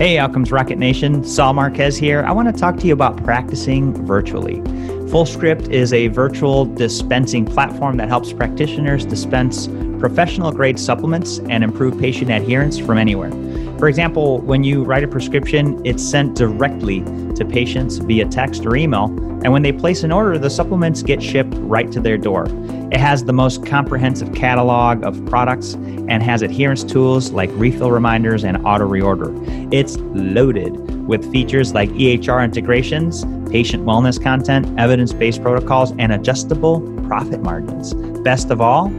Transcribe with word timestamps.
Hey, 0.00 0.16
Outcomes 0.16 0.50
Rocket 0.50 0.78
Nation, 0.78 1.22
Saul 1.22 1.52
Marquez 1.52 1.94
here. 1.94 2.22
I 2.22 2.32
want 2.32 2.48
to 2.48 2.58
talk 2.58 2.78
to 2.78 2.86
you 2.86 2.94
about 2.94 3.22
practicing 3.22 3.92
virtually. 4.06 4.62
FullScript 5.10 5.68
is 5.68 5.92
a 5.92 6.06
virtual 6.06 6.64
dispensing 6.64 7.44
platform 7.44 7.98
that 7.98 8.08
helps 8.08 8.32
practitioners 8.32 9.04
dispense 9.04 9.68
professional 9.98 10.52
grade 10.52 10.80
supplements 10.80 11.40
and 11.50 11.62
improve 11.62 12.00
patient 12.00 12.30
adherence 12.30 12.78
from 12.78 12.96
anywhere. 12.96 13.30
For 13.78 13.88
example, 13.88 14.40
when 14.40 14.64
you 14.64 14.84
write 14.84 15.04
a 15.04 15.08
prescription, 15.08 15.78
it's 15.84 16.02
sent 16.02 16.34
directly 16.34 17.00
to 17.34 17.44
patients 17.44 17.98
via 17.98 18.24
text 18.24 18.64
or 18.64 18.76
email, 18.76 19.04
and 19.44 19.52
when 19.52 19.60
they 19.60 19.70
place 19.70 20.02
an 20.02 20.12
order, 20.12 20.38
the 20.38 20.48
supplements 20.48 21.02
get 21.02 21.22
shipped 21.22 21.52
right 21.56 21.92
to 21.92 22.00
their 22.00 22.16
door. 22.16 22.46
It 22.90 22.98
has 22.98 23.24
the 23.24 23.32
most 23.32 23.64
comprehensive 23.64 24.34
catalog 24.34 25.04
of 25.04 25.24
products 25.26 25.74
and 25.74 26.22
has 26.22 26.42
adherence 26.42 26.82
tools 26.82 27.30
like 27.30 27.48
refill 27.52 27.92
reminders 27.92 28.42
and 28.42 28.56
auto 28.66 28.88
reorder. 28.88 29.32
It's 29.72 29.96
loaded 29.98 30.76
with 31.06 31.30
features 31.30 31.72
like 31.72 31.88
EHR 31.90 32.42
integrations, 32.44 33.24
patient 33.50 33.84
wellness 33.84 34.20
content, 34.20 34.78
evidence 34.78 35.12
based 35.12 35.40
protocols, 35.40 35.92
and 35.98 36.12
adjustable 36.12 36.80
profit 37.06 37.42
margins. 37.42 37.94
Best 38.22 38.50
of 38.50 38.60
all, 38.60 38.90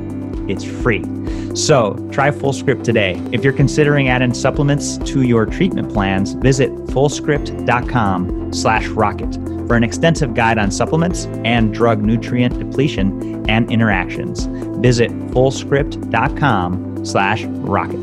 it's 0.50 0.64
free. 0.64 1.04
So 1.54 1.96
try 2.12 2.32
FullScript 2.32 2.84
today. 2.84 3.22
If 3.34 3.44
you're 3.44 3.54
considering 3.54 4.08
adding 4.08 4.34
supplements 4.34 4.98
to 5.00 5.24
your 5.24 5.46
treatment 5.46 5.92
plans, 5.92 6.32
visit 6.34 6.72
fullscript.com 6.88 8.54
slash 8.54 8.88
rocket 8.88 9.38
for 9.72 9.78
an 9.78 9.86
extensive 9.86 10.34
guide 10.34 10.58
on 10.58 10.70
supplements 10.70 11.28
and 11.46 11.74
drug 11.74 12.02
nutrient 12.02 12.60
depletion 12.60 13.50
and 13.50 13.72
interactions. 13.72 14.48
Visit 14.82 15.10
fullscript.com 15.30 17.06
slash 17.06 17.46
rocket. 17.46 17.98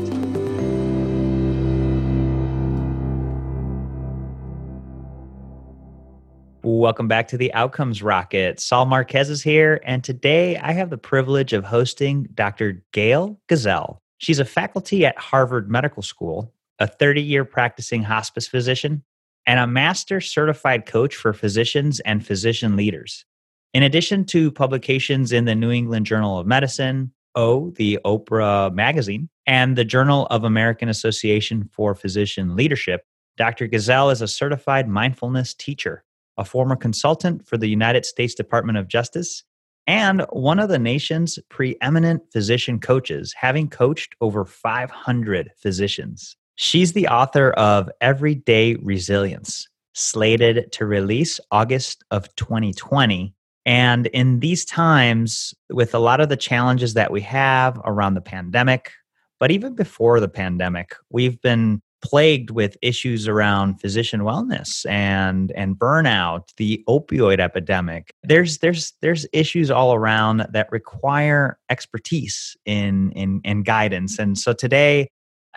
Welcome 6.63 7.07
back 7.07 7.27
to 7.27 7.37
the 7.37 7.53
Outcomes 7.53 8.01
Rocket. 8.01 8.59
Saul 8.59 8.87
Marquez 8.87 9.29
is 9.29 9.43
here, 9.43 9.79
and 9.85 10.03
today 10.03 10.57
I 10.57 10.71
have 10.71 10.89
the 10.89 10.97
privilege 10.97 11.53
of 11.53 11.65
hosting 11.65 12.29
Dr. 12.33 12.83
Gail 12.93 13.39
Gazelle. 13.45 14.01
She's 14.17 14.39
a 14.39 14.45
faculty 14.45 15.05
at 15.05 15.19
Harvard 15.19 15.69
Medical 15.69 16.01
School, 16.01 16.51
a 16.79 16.87
30 16.87 17.21
year 17.21 17.45
practicing 17.45 18.01
hospice 18.01 18.47
physician, 18.47 19.03
and 19.45 19.59
a 19.59 19.67
master 19.67 20.21
certified 20.21 20.85
coach 20.85 21.15
for 21.15 21.33
physicians 21.33 21.99
and 22.01 22.25
physician 22.25 22.75
leaders. 22.75 23.25
In 23.73 23.83
addition 23.83 24.25
to 24.25 24.51
publications 24.51 25.31
in 25.31 25.45
the 25.45 25.55
New 25.55 25.71
England 25.71 26.05
Journal 26.05 26.39
of 26.39 26.47
Medicine, 26.47 27.13
O, 27.35 27.69
the 27.71 27.99
Oprah 28.05 28.73
magazine, 28.73 29.29
and 29.45 29.75
the 29.75 29.85
Journal 29.85 30.25
of 30.27 30.43
American 30.43 30.89
Association 30.89 31.69
for 31.71 31.93
Physician 31.95 32.55
Leadership, 32.55 33.05
Dr. 33.37 33.67
Gazelle 33.67 34.09
is 34.09 34.21
a 34.21 34.27
certified 34.27 34.87
mindfulness 34.87 35.53
teacher 35.53 36.03
a 36.39 36.45
former 36.45 36.77
consultant 36.77 37.45
for 37.45 37.57
the 37.57 37.67
United 37.67 38.05
States 38.05 38.33
Department 38.33 38.77
of 38.77 38.87
Justice, 38.87 39.43
and 39.85 40.25
one 40.31 40.57
of 40.57 40.69
the 40.69 40.79
nation's 40.79 41.37
preeminent 41.49 42.23
physician 42.31 42.79
coaches, 42.79 43.35
having 43.37 43.69
coached 43.69 44.15
over 44.21 44.45
500 44.45 45.51
physicians. 45.57 46.37
She's 46.61 46.91
the 46.91 47.07
author 47.07 47.51
of 47.51 47.89
Everyday 48.01 48.75
Resilience, 48.75 49.65
slated 49.93 50.73
to 50.73 50.85
release 50.85 51.39
August 51.51 52.03
of 52.11 52.27
2020. 52.35 53.33
And 53.65 54.07
in 54.07 54.41
these 54.41 54.65
times, 54.65 55.53
with 55.69 55.95
a 55.95 55.99
lot 55.99 56.19
of 56.19 56.27
the 56.27 56.35
challenges 56.35 56.95
that 56.95 57.11
we 57.11 57.21
have 57.21 57.79
around 57.85 58.15
the 58.15 58.21
pandemic, 58.21 58.91
but 59.39 59.51
even 59.51 59.73
before 59.73 60.19
the 60.19 60.27
pandemic, 60.27 60.97
we've 61.09 61.41
been 61.41 61.81
plagued 62.01 62.49
with 62.49 62.75
issues 62.81 63.25
around 63.25 63.79
physician 63.79 64.21
wellness 64.21 64.85
and 64.89 65.53
and 65.53 65.77
burnout 65.77 66.49
the 66.55 66.81
opioid 66.87 67.41
epidemic 67.41 68.13
there's 68.23 68.59
there's 68.59 68.93
there's 69.01 69.25
issues 69.33 69.69
all 69.69 69.93
around 69.93 70.47
that 70.53 70.71
require 70.71 71.59
expertise 71.69 72.55
in 72.65 73.11
in 73.11 73.41
in 73.43 73.63
guidance 73.63 74.17
and 74.17 74.37
so 74.37 74.53
today 74.53 75.09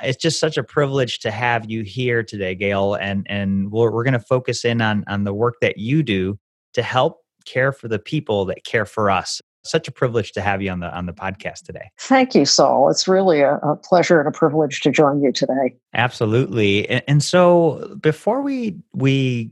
it's 0.02 0.20
just 0.20 0.40
such 0.40 0.56
a 0.56 0.62
privilege 0.62 1.18
to 1.20 1.30
have 1.30 1.70
you 1.70 1.82
here 1.82 2.22
today 2.22 2.54
gail 2.54 2.94
and 2.94 3.26
and 3.28 3.70
we're, 3.70 3.90
we're 3.90 4.04
going 4.04 4.12
to 4.12 4.20
focus 4.20 4.64
in 4.64 4.80
on 4.80 5.04
on 5.06 5.24
the 5.24 5.34
work 5.34 5.56
that 5.60 5.78
you 5.78 6.02
do 6.02 6.38
to 6.74 6.82
help 6.82 7.18
care 7.44 7.72
for 7.72 7.88
the 7.88 7.98
people 7.98 8.44
that 8.46 8.64
care 8.64 8.86
for 8.86 9.10
us 9.10 9.40
such 9.64 9.86
a 9.86 9.92
privilege 9.92 10.32
to 10.32 10.40
have 10.40 10.60
you 10.60 10.70
on 10.70 10.80
the 10.80 10.94
on 10.94 11.06
the 11.06 11.12
podcast 11.12 11.64
today. 11.64 11.90
Thank 11.98 12.34
you, 12.34 12.44
Saul. 12.44 12.90
It's 12.90 13.06
really 13.06 13.40
a, 13.40 13.56
a 13.56 13.76
pleasure 13.76 14.18
and 14.18 14.28
a 14.28 14.32
privilege 14.32 14.80
to 14.80 14.90
join 14.90 15.22
you 15.22 15.32
today. 15.32 15.76
Absolutely. 15.94 16.88
And, 16.88 17.02
and 17.06 17.22
so 17.22 17.96
before 18.00 18.42
we 18.42 18.76
we 18.92 19.50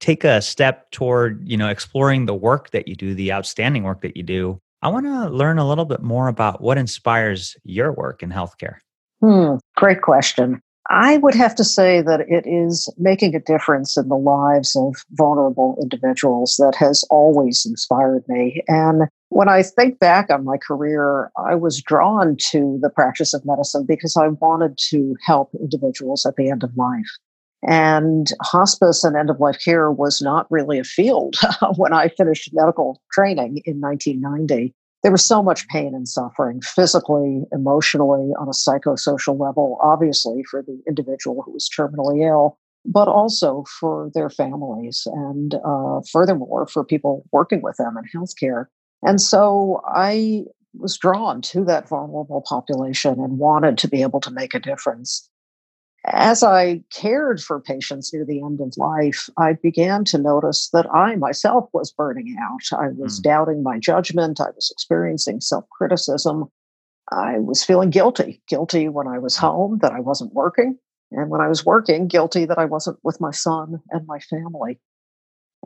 take 0.00 0.22
a 0.22 0.40
step 0.40 0.90
toward, 0.92 1.48
you 1.48 1.56
know, 1.56 1.68
exploring 1.68 2.26
the 2.26 2.34
work 2.34 2.70
that 2.70 2.86
you 2.86 2.94
do, 2.94 3.14
the 3.14 3.32
outstanding 3.32 3.82
work 3.82 4.02
that 4.02 4.16
you 4.16 4.22
do, 4.22 4.60
I 4.80 4.88
want 4.88 5.06
to 5.06 5.28
learn 5.28 5.58
a 5.58 5.68
little 5.68 5.84
bit 5.84 6.02
more 6.02 6.28
about 6.28 6.60
what 6.60 6.78
inspires 6.78 7.56
your 7.64 7.92
work 7.92 8.22
in 8.22 8.30
healthcare. 8.30 8.76
Hmm, 9.20 9.56
great 9.76 10.02
question. 10.02 10.60
I 10.90 11.18
would 11.18 11.34
have 11.34 11.54
to 11.56 11.64
say 11.64 12.00
that 12.00 12.20
it 12.28 12.46
is 12.46 12.88
making 12.96 13.34
a 13.34 13.40
difference 13.40 13.96
in 13.96 14.08
the 14.08 14.16
lives 14.16 14.74
of 14.74 15.04
vulnerable 15.12 15.76
individuals 15.82 16.56
that 16.58 16.74
has 16.76 17.04
always 17.10 17.66
inspired 17.66 18.24
me. 18.26 18.62
And 18.68 19.02
when 19.28 19.50
I 19.50 19.62
think 19.62 19.98
back 19.98 20.30
on 20.30 20.44
my 20.44 20.56
career, 20.56 21.30
I 21.36 21.56
was 21.56 21.82
drawn 21.82 22.36
to 22.50 22.78
the 22.80 22.88
practice 22.88 23.34
of 23.34 23.44
medicine 23.44 23.84
because 23.86 24.16
I 24.16 24.28
wanted 24.28 24.78
to 24.88 25.14
help 25.26 25.50
individuals 25.60 26.24
at 26.24 26.36
the 26.36 26.48
end 26.48 26.64
of 26.64 26.74
life. 26.76 27.10
And 27.66 28.28
hospice 28.40 29.04
and 29.04 29.16
end 29.16 29.30
of 29.30 29.40
life 29.40 29.58
care 29.62 29.90
was 29.90 30.22
not 30.22 30.46
really 30.50 30.78
a 30.78 30.84
field 30.84 31.36
when 31.76 31.92
I 31.92 32.08
finished 32.08 32.50
medical 32.54 33.02
training 33.12 33.60
in 33.66 33.80
1990 33.80 34.74
there 35.02 35.12
was 35.12 35.24
so 35.24 35.42
much 35.42 35.68
pain 35.68 35.94
and 35.94 36.08
suffering 36.08 36.60
physically, 36.60 37.42
emotionally, 37.52 38.32
on 38.38 38.48
a 38.48 38.52
psychosocial 38.52 39.38
level, 39.38 39.78
obviously 39.80 40.42
for 40.50 40.62
the 40.62 40.80
individual 40.88 41.42
who 41.42 41.52
was 41.52 41.68
terminally 41.68 42.26
ill, 42.28 42.58
but 42.84 43.08
also 43.08 43.64
for 43.80 44.10
their 44.14 44.30
families 44.30 45.06
and 45.06 45.54
uh, 45.64 46.00
furthermore 46.10 46.66
for 46.66 46.84
people 46.84 47.24
working 47.32 47.62
with 47.62 47.76
them 47.76 47.96
in 47.96 48.20
healthcare. 48.20 48.66
And 49.02 49.20
so 49.20 49.80
I 49.86 50.44
was 50.74 50.98
drawn 50.98 51.40
to 51.42 51.64
that 51.64 51.88
vulnerable 51.88 52.42
population 52.46 53.20
and 53.20 53.38
wanted 53.38 53.78
to 53.78 53.88
be 53.88 54.02
able 54.02 54.20
to 54.20 54.30
make 54.30 54.54
a 54.54 54.60
difference 54.60 55.28
as 56.12 56.42
I 56.42 56.82
cared 56.90 57.40
for 57.40 57.60
patients 57.60 58.12
near 58.12 58.24
the 58.24 58.42
end 58.42 58.60
of 58.60 58.76
life, 58.76 59.28
I 59.36 59.54
began 59.54 60.04
to 60.06 60.18
notice 60.18 60.70
that 60.72 60.86
I 60.92 61.16
myself 61.16 61.68
was 61.72 61.92
burning 61.92 62.36
out. 62.40 62.78
I 62.78 62.88
was 62.88 63.20
mm. 63.20 63.22
doubting 63.22 63.62
my 63.62 63.78
judgment. 63.78 64.40
I 64.40 64.50
was 64.54 64.70
experiencing 64.70 65.40
self 65.40 65.68
criticism. 65.70 66.50
I 67.10 67.38
was 67.38 67.64
feeling 67.64 67.90
guilty 67.90 68.42
guilty 68.48 68.88
when 68.88 69.06
I 69.06 69.18
was 69.18 69.36
hmm. 69.36 69.46
home 69.46 69.78
that 69.80 69.92
I 69.92 70.00
wasn't 70.00 70.34
working. 70.34 70.78
And 71.10 71.30
when 71.30 71.40
I 71.40 71.48
was 71.48 71.64
working, 71.64 72.06
guilty 72.06 72.44
that 72.44 72.58
I 72.58 72.66
wasn't 72.66 72.98
with 73.02 73.18
my 73.20 73.30
son 73.30 73.80
and 73.90 74.06
my 74.06 74.18
family. 74.18 74.78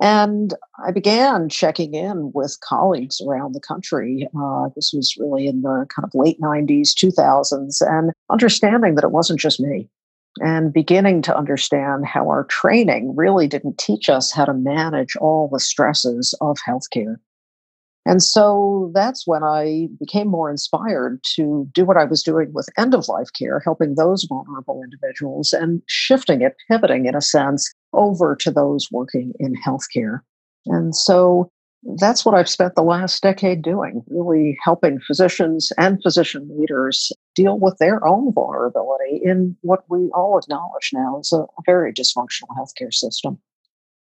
And 0.01 0.55
I 0.85 0.93
began 0.93 1.49
checking 1.49 1.95
in 1.95 2.31
with 2.33 2.59
colleagues 2.63 3.21
around 3.21 3.55
the 3.55 3.61
country. 3.61 4.29
Uh, 4.41 4.69
this 4.77 4.93
was 4.95 5.17
really 5.19 5.47
in 5.47 5.63
the 5.63 5.87
kind 5.95 6.05
of 6.05 6.15
late 6.15 6.41
90s, 6.41 6.91
2000s, 6.95 7.83
and 7.83 8.13
understanding 8.31 8.95
that 8.95 9.05
it 9.05 9.11
wasn't 9.11 9.41
just 9.41 9.61
me 9.61 9.91
and 10.41 10.73
beginning 10.73 11.23
to 11.23 11.37
understand 11.37 12.07
how 12.07 12.29
our 12.29 12.45
training 12.45 13.15
really 13.17 13.47
didn't 13.47 13.79
teach 13.79 14.09
us 14.09 14.33
how 14.33 14.45
to 14.45 14.55
manage 14.55 15.17
all 15.17 15.49
the 15.53 15.61
stresses 15.61 16.35
of 16.41 16.57
healthcare. 16.67 17.17
And 18.05 18.23
so 18.23 18.91
that's 18.95 19.27
when 19.27 19.45
I 19.45 19.89
became 20.01 20.27
more 20.27 20.51
inspired 20.51 21.23
to 21.35 21.69
do 21.73 21.85
what 21.85 21.97
I 21.97 22.05
was 22.05 22.23
doing 22.23 22.53
with 22.53 22.69
end 22.77 22.95
of 22.95 23.09
life 23.09 23.29
care, 23.39 23.61
helping 23.61 23.95
those 23.95 24.25
vulnerable 24.25 24.83
individuals 24.83 25.53
and 25.53 25.83
shifting 25.87 26.43
it, 26.43 26.57
pivoting 26.69 27.07
in 27.07 27.15
a 27.15 27.21
sense 27.21 27.73
over 27.93 28.35
to 28.37 28.51
those 28.51 28.89
working 28.91 29.33
in 29.39 29.55
healthcare. 29.55 30.21
And 30.67 30.97
so 30.97 31.51
that's 31.97 32.25
what 32.25 32.35
I've 32.35 32.49
spent 32.49 32.75
the 32.75 32.83
last 32.83 33.23
decade 33.23 33.63
doing, 33.63 34.03
really 34.09 34.59
helping 34.63 35.01
physicians 35.01 35.73
and 35.79 36.03
physician 36.03 36.49
leaders 36.59 37.13
deal 37.35 37.59
with 37.59 37.79
their 37.79 38.05
own 38.07 38.33
vulnerability 38.33 39.21
in 39.23 39.57
what 39.63 39.85
we 39.89 40.11
all 40.15 40.39
acknowledge 40.39 40.91
now 40.93 41.19
is 41.21 41.33
a 41.33 41.47
very 41.65 41.93
dysfunctional 41.93 42.57
healthcare 42.57 42.93
system. 42.93 43.39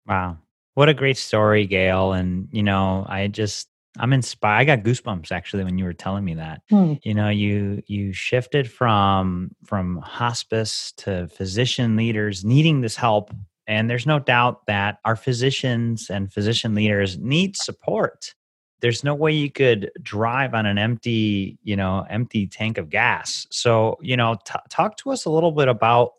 Wow. 0.07 0.39
What 0.75 0.89
a 0.89 0.95
great 0.95 1.17
story, 1.17 1.67
Gail. 1.67 2.13
And, 2.13 2.49
you 2.53 2.63
know, 2.63 3.05
I 3.09 3.27
just, 3.27 3.69
I'm 3.99 4.13
inspired. 4.13 4.59
I 4.59 4.65
got 4.65 4.85
goosebumps 4.85 5.33
actually 5.33 5.65
when 5.65 5.77
you 5.77 5.85
were 5.85 5.93
telling 5.93 6.25
me 6.25 6.35
that. 6.35 6.63
Hmm. 6.71 6.95
You 7.03 7.15
know, 7.15 7.31
you 7.31 7.83
you 7.89 8.13
shifted 8.13 8.71
from 8.71 9.51
from 9.65 9.97
hospice 9.97 10.93
to 10.99 11.27
physician 11.29 11.97
leaders 11.97 12.45
needing 12.45 12.81
this 12.81 12.95
help 12.95 13.33
and 13.69 13.91
there's 13.91 14.07
no 14.07 14.19
doubt 14.19 14.67
that 14.67 14.99
our 15.05 15.15
physicians 15.15 16.09
and 16.09 16.33
physician 16.33 16.75
leaders 16.75 17.19
need 17.19 17.55
support. 17.55 18.35
There's 18.81 19.03
no 19.03 19.15
way 19.15 19.33
you 19.33 19.51
could 19.51 19.91
drive 20.03 20.55
on 20.55 20.67
an 20.67 20.79
empty, 20.79 21.59
you 21.65 21.77
know, 21.77 22.07
empty 22.09 22.47
tank 22.47 22.79
of 22.79 22.91
gas. 22.91 23.47
So, 23.51 23.99
you 24.01 24.17
know, 24.17 24.37
t- 24.45 24.55
talk 24.69 24.97
to 24.99 25.11
us 25.11 25.25
a 25.25 25.31
little 25.31 25.53
bit 25.53 25.69
about 25.69 26.13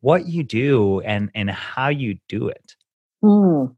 what 0.00 0.26
you 0.26 0.44
do 0.44 1.00
and 1.00 1.30
and 1.34 1.50
how 1.50 1.88
you 1.88 2.18
do 2.28 2.48
it. 2.48 2.76
Mm. 3.24 3.74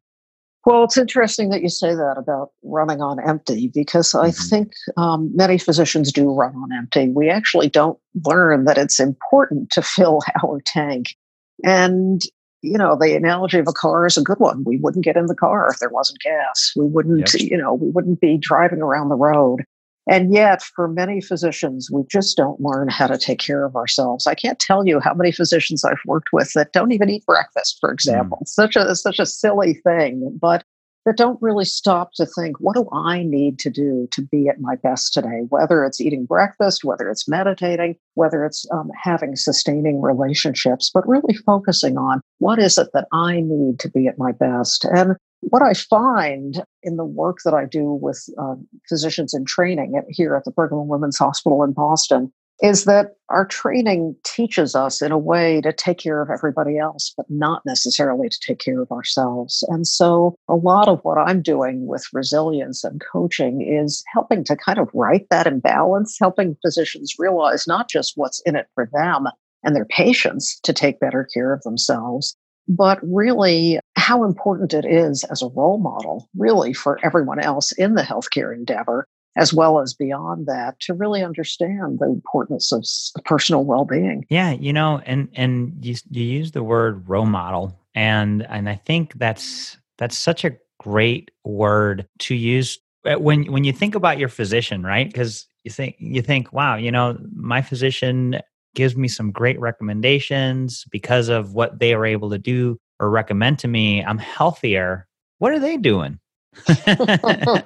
Well, 0.67 0.85
it's 0.85 0.99
interesting 0.99 1.49
that 1.51 1.63
you 1.63 1.71
say 1.71 1.95
that 1.95 2.17
about 2.19 2.51
running 2.63 3.01
on 3.01 3.19
empty 3.27 3.69
because 3.73 4.15
I 4.15 4.29
mm-hmm. 4.29 4.49
think 4.49 4.73
um, 4.97 5.31
many 5.35 5.57
physicians 5.57 6.13
do 6.13 6.31
run 6.31 6.55
on 6.55 6.73
empty. 6.73 7.09
We 7.09 7.31
actually 7.31 7.71
don't 7.71 7.99
learn 8.27 8.67
that 8.67 8.77
it's 8.77 9.01
important 9.01 9.71
to 9.71 9.83
fill 9.83 10.21
our 10.45 10.61
tank. 10.61 11.17
And, 11.65 12.21
you 12.63 12.79
know, 12.79 12.97
the 12.97 13.15
analogy 13.15 13.59
of 13.59 13.69
a 13.69 13.73
car 13.73 14.07
is 14.07 14.17
a 14.17 14.23
good 14.23 14.39
one. 14.39 14.65
We 14.65 14.79
wouldn't 14.79 15.05
get 15.05 15.17
in 15.17 15.27
the 15.27 15.35
car 15.35 15.69
if 15.71 15.79
there 15.79 15.89
wasn't 15.89 16.21
gas. 16.21 16.73
We 16.77 16.87
wouldn't, 16.87 17.33
yep. 17.33 17.51
you 17.51 17.57
know, 17.57 17.75
we 17.75 17.91
wouldn't 17.91 18.21
be 18.21 18.37
driving 18.39 18.83
around 18.83 19.09
the 19.09 19.17
road. 19.17 19.65
And 20.09 20.33
yet, 20.33 20.63
for 20.63 20.89
many 20.89 21.21
physicians, 21.21 21.91
we 21.93 22.03
just 22.11 22.37
don't 22.37 22.61
learn 22.61 22.89
how 22.89 23.07
to 23.07 23.19
take 23.19 23.39
care 23.39 23.65
of 23.65 23.77
ourselves. 23.77 24.27
I 24.27 24.35
can't 24.35 24.59
tell 24.59 24.87
you 24.87 24.99
how 24.99 25.15
many 25.15 25.31
physicians 25.31 25.85
I've 25.85 26.01
worked 26.07 26.31
with 26.33 26.53
that 26.55 26.73
don't 26.73 26.93
even 26.93 27.11
eat 27.11 27.25
breakfast, 27.27 27.79
for 27.81 27.93
example. 27.93 28.39
Mm. 28.43 28.49
Such 28.49 28.77
a 28.77 28.95
such 28.97 29.19
a 29.19 29.27
silly 29.27 29.75
thing, 29.75 30.37
but 30.41 30.65
that 31.07 31.17
don't 31.17 31.41
really 31.41 31.65
stop 31.65 32.13
to 32.15 32.27
think, 32.27 32.61
what 32.61 32.77
do 32.77 32.89
I 32.93 33.23
need 33.23 33.59
to 33.61 33.71
do 33.71 34.09
to 34.13 34.23
be 34.23 34.49
at 34.49 34.61
my 34.61 34.77
best 34.77 35.15
today? 35.15 35.43
Whether 35.49 35.85
it's 35.85 36.01
eating 36.01 36.27
breakfast, 36.27 36.85
whether 36.85 37.09
it's 37.09 37.29
meditating, 37.29 37.97
whether 38.15 38.45
it's 38.45 38.67
um, 38.71 38.91
having 39.03 39.37
sustaining 39.37 40.03
relationships, 40.03 40.91
but 40.93 41.09
really 41.09 41.35
focusing 41.35 41.97
on 41.97 42.21
what 42.39 42.59
is 42.59 42.77
it 42.77 42.89
that 42.93 43.07
I 43.13 43.41
need 43.41 43.79
to 43.81 43.91
be 43.91 44.07
at 44.09 44.19
my 44.19 44.33
best. 44.33 44.85
And 44.85 45.17
what 45.41 45.63
I 45.63 45.73
find 45.73 46.63
in 46.83 46.97
the 46.97 47.05
work 47.05 47.39
that 47.45 47.55
I 47.55 47.65
do 47.65 47.93
with 47.93 48.23
uh, 48.39 48.57
physicians 48.89 49.33
in 49.33 49.47
training 49.47 49.97
at, 49.97 50.05
here 50.09 50.37
at 50.37 50.45
the 50.45 50.51
Brigham 50.51 50.81
and 50.81 50.89
Women's 50.89 51.19
Hospital 51.19 51.65
in 51.65 51.73
Boston 51.73 52.31
is 52.63 52.85
that 52.85 53.15
our 53.31 53.47
training 53.47 54.17
teaches 54.25 54.75
us 54.75 55.01
in 55.01 55.13
a 55.13 55.19
way 55.19 55.61
to 55.63 55.73
take 55.73 55.99
care 55.99 56.21
of 56.21 56.31
everybody 56.31 56.79
else, 56.79 57.13
but 57.17 57.27
not 57.29 57.63
necessarily 57.65 58.29
to 58.29 58.39
take 58.47 58.59
care 58.59 58.83
of 58.83 58.91
ourselves. 58.91 59.65
And 59.69 59.87
so, 59.87 60.35
a 60.49 60.57
lot 60.57 60.89
of 60.89 61.01
what 61.03 61.19
I'm 61.19 61.43
doing 61.43 61.87
with 61.87 62.05
resilience 62.13 62.85
and 62.85 63.01
coaching 63.13 63.63
is 63.63 64.03
helping 64.13 64.45
to 64.45 64.57
kind 64.57 64.79
of 64.79 64.91
right 64.93 65.27
that 65.31 65.47
imbalance, 65.47 66.17
helping 66.21 66.57
physicians 66.63 67.15
realize 67.19 67.67
not 67.67 67.89
just 67.89 68.13
what's 68.17 68.43
in 68.45 68.57
it 68.57 68.67
for 68.75 68.89
them 68.93 69.27
and 69.63 69.75
their 69.77 69.87
patients 69.87 70.59
to 70.63 70.73
take 70.73 71.01
better 71.01 71.29
care 71.33 71.53
of 71.53 71.63
themselves, 71.63 72.37
but 72.69 72.99
really 73.03 73.79
how 73.97 74.25
important 74.25 74.73
it 74.73 74.85
is 74.85 75.25
as 75.25 75.43
a 75.43 75.49
role 75.49 75.79
model, 75.79 76.29
really, 76.37 76.73
for 76.73 76.99
everyone 77.05 77.41
else 77.41 77.73
in 77.73 77.95
the 77.95 78.03
healthcare 78.03 78.55
endeavor, 78.55 79.07
as 79.37 79.53
well 79.55 79.81
as 79.81 79.95
beyond 79.95 80.47
that, 80.47 80.79
to 80.81 80.95
really 80.95 81.23
understand 81.23 81.99
the 81.99 82.07
importance 82.07 82.73
of 82.73 82.85
personal 83.25 83.65
well-being. 83.65 84.25
Yeah, 84.29 84.53
you 84.53 84.73
know, 84.73 85.01
and 85.07 85.29
and 85.35 85.75
you 85.81 85.97
you 86.11 86.25
use 86.25 86.53
the 86.53 86.63
word 86.63 87.09
role 87.09 87.27
model, 87.27 87.79
and 87.95 88.47
and 88.49 88.69
I 88.69 88.77
think 88.77 89.15
that's 89.15 89.77
that's 89.99 90.17
such 90.17 90.45
a 90.45 90.57
great 90.79 91.31
word 91.45 92.07
to 92.21 92.35
use 92.35 92.79
uh, 93.05 93.17
when 93.17 93.51
when 93.53 93.65
you 93.65 93.73
think 93.73 93.95
about 93.95 94.19
your 94.19 94.29
physician, 94.29 94.83
right? 94.83 95.07
Because 95.07 95.47
you 95.65 95.71
think 95.71 95.97
you 95.99 96.23
think, 96.23 96.53
wow, 96.53 96.77
you 96.77 96.91
know, 96.91 97.19
my 97.35 97.63
physician 97.63 98.41
gives 98.75 98.97
me 98.97 99.09
some 99.09 99.33
great 99.33 99.59
recommendations 99.59 100.85
because 100.91 101.29
of 101.29 101.55
what 101.55 101.81
they 101.81 101.93
are 101.93 102.07
able 102.07 102.31
to 102.31 102.39
do 102.39 102.79
or 103.01 103.11
recommend 103.11 103.59
to 103.59 103.69
me. 103.69 104.05
I'm 104.05 104.19
healthier. 104.19 105.09
What 105.39 105.53
are 105.53 105.59
they 105.59 105.77
doing? 105.77 106.20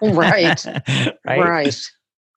right. 0.03 0.65
right. 1.25 1.41
Right. 1.41 1.81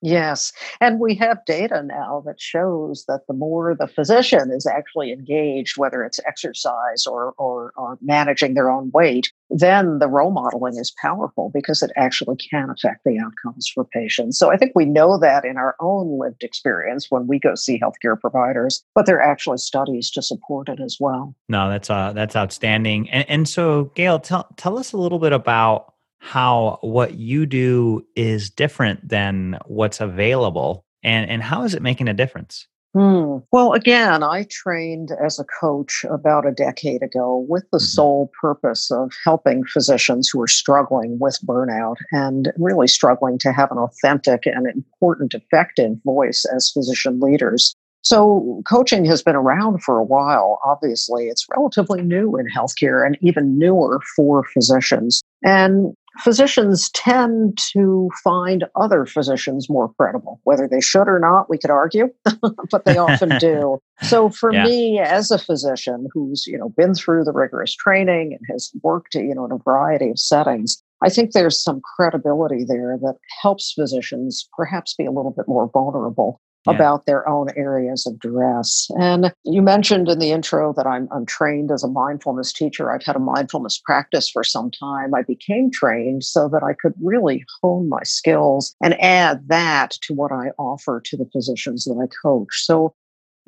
Yes. 0.01 0.53
And 0.79 0.99
we 0.99 1.15
have 1.15 1.44
data 1.45 1.81
now 1.83 2.21
that 2.25 2.39
shows 2.39 3.05
that 3.07 3.21
the 3.27 3.33
more 3.33 3.75
the 3.75 3.88
physician 3.88 4.51
is 4.51 4.67
actually 4.67 5.11
engaged, 5.11 5.77
whether 5.77 6.03
it's 6.03 6.19
exercise 6.27 7.07
or, 7.07 7.33
or, 7.38 7.73
or, 7.75 7.97
managing 8.01 8.53
their 8.53 8.69
own 8.69 8.91
weight, 8.94 9.31
then 9.49 9.97
the 9.97 10.07
role 10.07 10.29
modeling 10.29 10.77
is 10.77 10.94
powerful 11.01 11.49
because 11.51 11.81
it 11.81 11.91
actually 11.95 12.35
can 12.35 12.69
affect 12.69 13.03
the 13.05 13.17
outcomes 13.17 13.67
for 13.73 13.85
patients. 13.85 14.38
So 14.38 14.51
I 14.51 14.57
think 14.57 14.73
we 14.75 14.85
know 14.85 15.17
that 15.17 15.45
in 15.45 15.57
our 15.57 15.75
own 15.79 16.19
lived 16.19 16.44
experience 16.44 17.07
when 17.09 17.25
we 17.25 17.39
go 17.39 17.55
see 17.55 17.79
healthcare 17.79 18.19
providers, 18.19 18.83
but 18.94 19.07
there 19.07 19.17
are 19.17 19.31
actually 19.31 19.57
studies 19.57 20.11
to 20.11 20.21
support 20.21 20.69
it 20.69 20.79
as 20.79 20.97
well. 20.99 21.33
No, 21.49 21.69
that's 21.69 21.89
uh, 21.89 22.13
that's 22.13 22.35
outstanding. 22.35 23.09
And, 23.09 23.27
and 23.27 23.49
so, 23.49 23.85
Gail, 23.95 24.19
tell, 24.19 24.47
tell 24.57 24.77
us 24.77 24.94
a 24.94 24.97
little 24.97 25.19
bit 25.19 25.33
about 25.33 25.95
how 26.19 26.80
what 26.81 27.16
you 27.16 27.46
do 27.46 28.06
is 28.16 28.50
different 28.50 29.08
than 29.08 29.58
what's 29.66 30.02
available 30.02 30.86
and 31.04 31.30
and 31.30 31.44
how 31.44 31.64
is 31.64 31.74
it 31.74 31.81
making 31.81 32.08
a 32.08 32.14
difference 32.14 32.68
Hmm. 32.98 33.38
Well, 33.52 33.74
again, 33.74 34.24
I 34.24 34.48
trained 34.50 35.12
as 35.24 35.40
a 35.40 35.44
coach 35.44 36.04
about 36.10 36.48
a 36.48 36.52
decade 36.52 37.04
ago 37.04 37.46
with 37.48 37.64
the 37.72 37.78
mm-hmm. 37.78 37.86
sole 37.86 38.31
purpose 38.42 38.90
of 38.90 39.12
helping 39.24 39.66
physicians 39.66 40.30
who 40.30 40.42
are 40.42 40.48
struggling 40.48 41.19
with 41.19 41.38
burnout 41.46 41.98
and 42.12 42.52
really 42.58 42.88
struggling 42.88 43.38
to 43.40 43.52
have 43.52 43.72
an 43.72 43.78
authentic 43.78 44.48
and 44.48 44.66
important, 44.68 45.36
effective 45.36 45.98
voice 46.06 46.44
as 46.46 46.72
physician 46.72 47.19
leaders. 47.19 47.75
So, 48.04 48.64
coaching 48.68 49.06
has 49.06 49.22
been 49.22 49.36
around 49.36 49.84
for 49.84 50.00
a 50.00 50.04
while. 50.04 50.60
Obviously, 50.66 51.28
it's 51.28 51.46
relatively 51.56 52.02
new 52.02 52.38
in 52.38 52.48
healthcare 52.48 53.06
and 53.06 53.18
even 53.22 53.60
newer 53.60 54.00
for 54.16 54.44
physicians. 54.46 55.22
And 55.44 55.94
physicians 56.19 56.90
tend 56.92 57.58
to 57.74 58.10
find 58.24 58.66
other 58.75 59.06
physicians 59.06 59.69
more 59.69 59.94
credible. 59.94 60.40
Whether 60.44 60.68
they 60.68 60.81
should 60.81 61.08
or 61.08 61.19
not, 61.19 61.50
we 61.50 61.58
could 61.58 61.69
argue, 61.69 62.10
but 62.72 62.86
they 62.86 62.98
often 62.98 63.38
do. 63.40 63.80
So 64.04 64.30
for 64.30 64.54
yeah. 64.54 64.64
me, 64.64 65.00
as 65.00 65.31
a 65.31 65.40
physician 65.40 66.08
who's 66.14 66.46
you 66.46 66.56
know 66.56 66.69
been 66.69 66.94
through 66.94 67.24
the 67.24 67.31
rigorous 67.31 67.74
training 67.74 68.34
and 68.34 68.42
has 68.48 68.72
worked 68.84 69.16
you 69.16 69.34
know 69.34 69.46
in 69.46 69.52
a 69.52 69.58
variety 69.58 70.12
of 70.12 70.19
settings, 70.19 70.84
I 71.02 71.10
think 71.10 71.31
there's 71.31 71.60
some 71.60 71.81
credibility 71.81 72.64
there 72.64 73.00
that 73.02 73.16
helps 73.42 73.74
physicians 73.74 74.48
perhaps 74.56 74.94
be 74.94 75.06
a 75.06 75.12
little 75.12 75.31
bit 75.31 75.48
more 75.48 75.68
vulnerable 75.74 76.40
yeah. 76.68 76.75
about 76.75 77.06
their 77.06 77.28
own 77.28 77.48
areas 77.56 78.06
of 78.06 78.19
duress. 78.19 78.88
And 79.00 79.34
you 79.44 79.62
mentioned 79.62 80.08
in 80.08 80.19
the 80.19 80.31
intro 80.31 80.74
that 80.74 80.86
I'm, 80.86 81.08
I'm 81.12 81.25
trained 81.25 81.72
as 81.72 81.84
a 81.84 81.88
mindfulness 81.88 82.54
teacher. 82.54 82.92
I've 82.92 83.04
had 83.04 83.16
a 83.16 83.19
mindfulness 83.19 83.80
practice 83.84 84.30
for 84.30 84.44
some 84.44 84.72
time. 84.72 85.14
I 85.14 85.24
became 85.24 85.72
trained 85.72 86.24
so 86.24 86.50
that 86.50 86.64
I 86.64 86.74
could 86.74 86.94
really 87.02 87.46
hone 87.62 87.90
my 87.90 88.04
skills 88.04 88.75
and 88.81 89.00
add 89.02 89.48
that 89.48 89.92
to 90.04 90.14
what 90.14 90.31
I 90.31 90.52
offer 90.58 91.02
to 91.06 91.18
the 91.18 91.30
physicians 91.31 91.86
that 91.86 92.00
I 92.02 92.08
coach. 92.22 92.50
So 92.52 92.94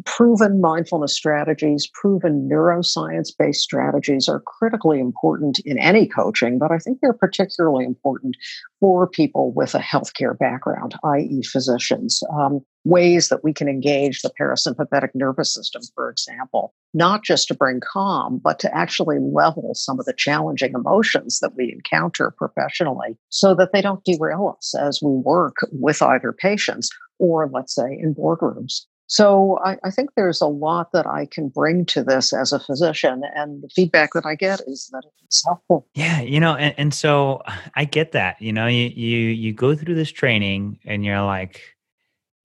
proven 0.06 0.62
mindfulness 0.62 1.16
strategies, 1.16 1.90
proven 1.94 2.48
neuroscience 2.52 3.30
based 3.38 3.62
strategies 3.62 4.28
are 4.28 4.42
critically 4.42 5.00
important 5.00 5.60
in 5.60 5.78
any 5.78 6.08
coaching, 6.08 6.58
but 6.58 6.72
I 6.72 6.78
think 6.78 7.00
they're 7.02 7.14
particularly 7.14 7.86
important 7.86 8.38
for 8.80 9.08
people 9.08 9.52
with 9.52 9.76
a 9.76 9.80
healthcare 9.80 10.38
background, 10.38 10.96
i.e., 11.04 11.44
physicians. 11.44 12.22
Um, 12.34 12.62
ways 12.86 13.28
that 13.28 13.44
we 13.44 13.54
can 13.54 13.68
engage 13.68 14.22
the 14.22 14.32
parasympathetic 14.40 15.10
nervous 15.14 15.54
system, 15.54 15.82
for 15.94 16.10
example, 16.10 16.74
not 16.94 17.24
just 17.24 17.50
to 17.50 17.54
bring 17.54 17.82
calm, 17.82 18.40
but 18.42 18.58
to 18.60 18.74
actually 18.76 19.18
level 19.20 19.76
some 19.76 20.00
of 20.00 20.06
the 20.06 20.14
challenging 20.14 20.74
emotions 20.74 21.40
that 21.40 21.56
we 21.56 21.74
encounter 21.74 22.34
professionally 22.38 23.18
so 23.28 23.54
that 23.54 23.74
they 23.74 23.82
don't 23.82 24.04
derail 24.06 24.56
us 24.58 24.74
as 24.80 25.02
we 25.02 25.12
work 25.12 25.58
with 25.74 26.02
either 26.02 26.32
patients 26.32 26.90
or, 27.20 27.50
let's 27.54 27.76
say, 27.76 28.00
in 28.02 28.16
boardrooms. 28.16 28.86
So 29.10 29.58
I, 29.66 29.76
I, 29.84 29.90
think 29.90 30.12
there's 30.16 30.40
a 30.40 30.46
lot 30.46 30.92
that 30.92 31.08
I 31.08 31.26
can 31.26 31.50
bring 31.50 31.84
to 31.88 32.04
this 32.04 32.32
as 32.32 32.54
a 32.54 32.60
physician, 32.60 33.24
and 33.36 33.64
the 33.64 33.70
feedback 33.70 34.14
that 34.14 34.24
I 34.24 34.36
get 34.36 34.62
is 34.68 34.88
that 34.94 35.02
it's 35.24 35.44
helpful. 35.44 35.88
Yeah, 35.96 36.22
you 36.22 36.40
know, 36.40 36.56
and, 36.56 36.76
and 36.78 36.94
so 36.94 37.42
I 37.76 37.86
get 37.86 38.12
that. 38.12 38.40
You 38.40 38.54
know, 38.54 38.68
you 38.68 38.86
you 38.90 39.18
you 39.18 39.52
go 39.52 39.76
through 39.76 39.96
this 39.96 40.12
training, 40.12 40.78
and 40.86 41.04
you're 41.04 41.24
like, 41.24 41.60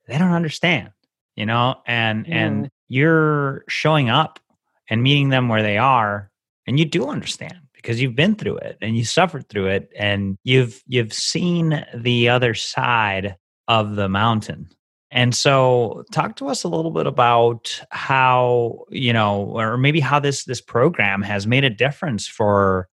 they 0.08 0.16
don't 0.16 0.32
understand. 0.32 0.90
You 1.36 1.44
know, 1.44 1.76
and 1.86 2.24
mm. 2.24 2.32
and 2.32 2.70
you're 2.88 3.64
showing 3.68 4.08
up 4.08 4.40
and 4.88 5.02
meeting 5.02 5.28
them 5.28 5.50
where 5.50 5.62
they 5.62 5.76
are, 5.76 6.30
and 6.66 6.78
you 6.78 6.86
do 6.86 7.08
understand 7.08 7.58
because 7.74 8.00
you've 8.00 8.16
been 8.16 8.36
through 8.36 8.56
it 8.56 8.78
and 8.80 8.96
you 8.96 9.04
suffered 9.04 9.50
through 9.50 9.66
it, 9.66 9.90
and 9.98 10.38
you've 10.44 10.82
you've 10.86 11.12
seen 11.12 11.84
the 11.94 12.30
other 12.30 12.54
side 12.54 13.36
of 13.68 13.96
the 13.96 14.08
mountain 14.08 14.70
and 15.14 15.32
so 15.32 16.04
talk 16.10 16.34
to 16.36 16.48
us 16.48 16.64
a 16.64 16.68
little 16.68 16.90
bit 16.90 17.06
about 17.06 17.80
how, 17.90 18.84
you 18.90 19.12
know, 19.12 19.44
or 19.44 19.78
maybe 19.78 20.00
how 20.00 20.18
this 20.18 20.44
this 20.44 20.60
program 20.60 21.22
has 21.22 21.46
made 21.46 21.62
a 21.62 21.70
difference 21.70 22.26
for 22.26 22.88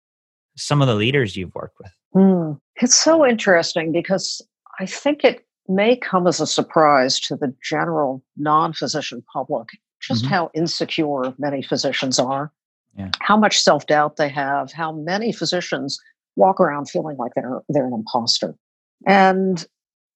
some 0.57 0.81
of 0.81 0.89
the 0.89 0.95
leaders 0.95 1.37
you've 1.37 1.55
worked 1.55 1.79
with. 1.79 1.93
Mm. 2.15 2.59
It's 2.77 2.95
so 2.95 3.25
interesting 3.27 3.93
because 3.93 4.41
I 4.81 4.87
think 4.87 5.25
it 5.25 5.47
may 5.69 5.95
come 5.95 6.27
as 6.27 6.41
a 6.41 6.47
surprise 6.47 7.21
to 7.21 7.37
the 7.37 7.55
general 7.63 8.25
non-physician 8.39 9.23
public 9.31 9.69
just 10.01 10.25
mm-hmm. 10.25 10.33
how 10.33 10.51
insecure 10.55 11.35
many 11.39 11.63
physicians 11.63 12.19
are. 12.19 12.51
Yeah. 12.97 13.11
How 13.21 13.37
much 13.37 13.61
self-doubt 13.61 14.17
they 14.17 14.31
have, 14.31 14.73
how 14.73 14.93
many 14.93 15.33
physicians 15.33 16.01
walk 16.37 16.61
around 16.61 16.89
feeling 16.89 17.19
like 17.19 17.33
they're 17.37 17.61
they're 17.69 17.87
an 17.87 17.93
imposter. 17.93 18.55
And 19.07 19.67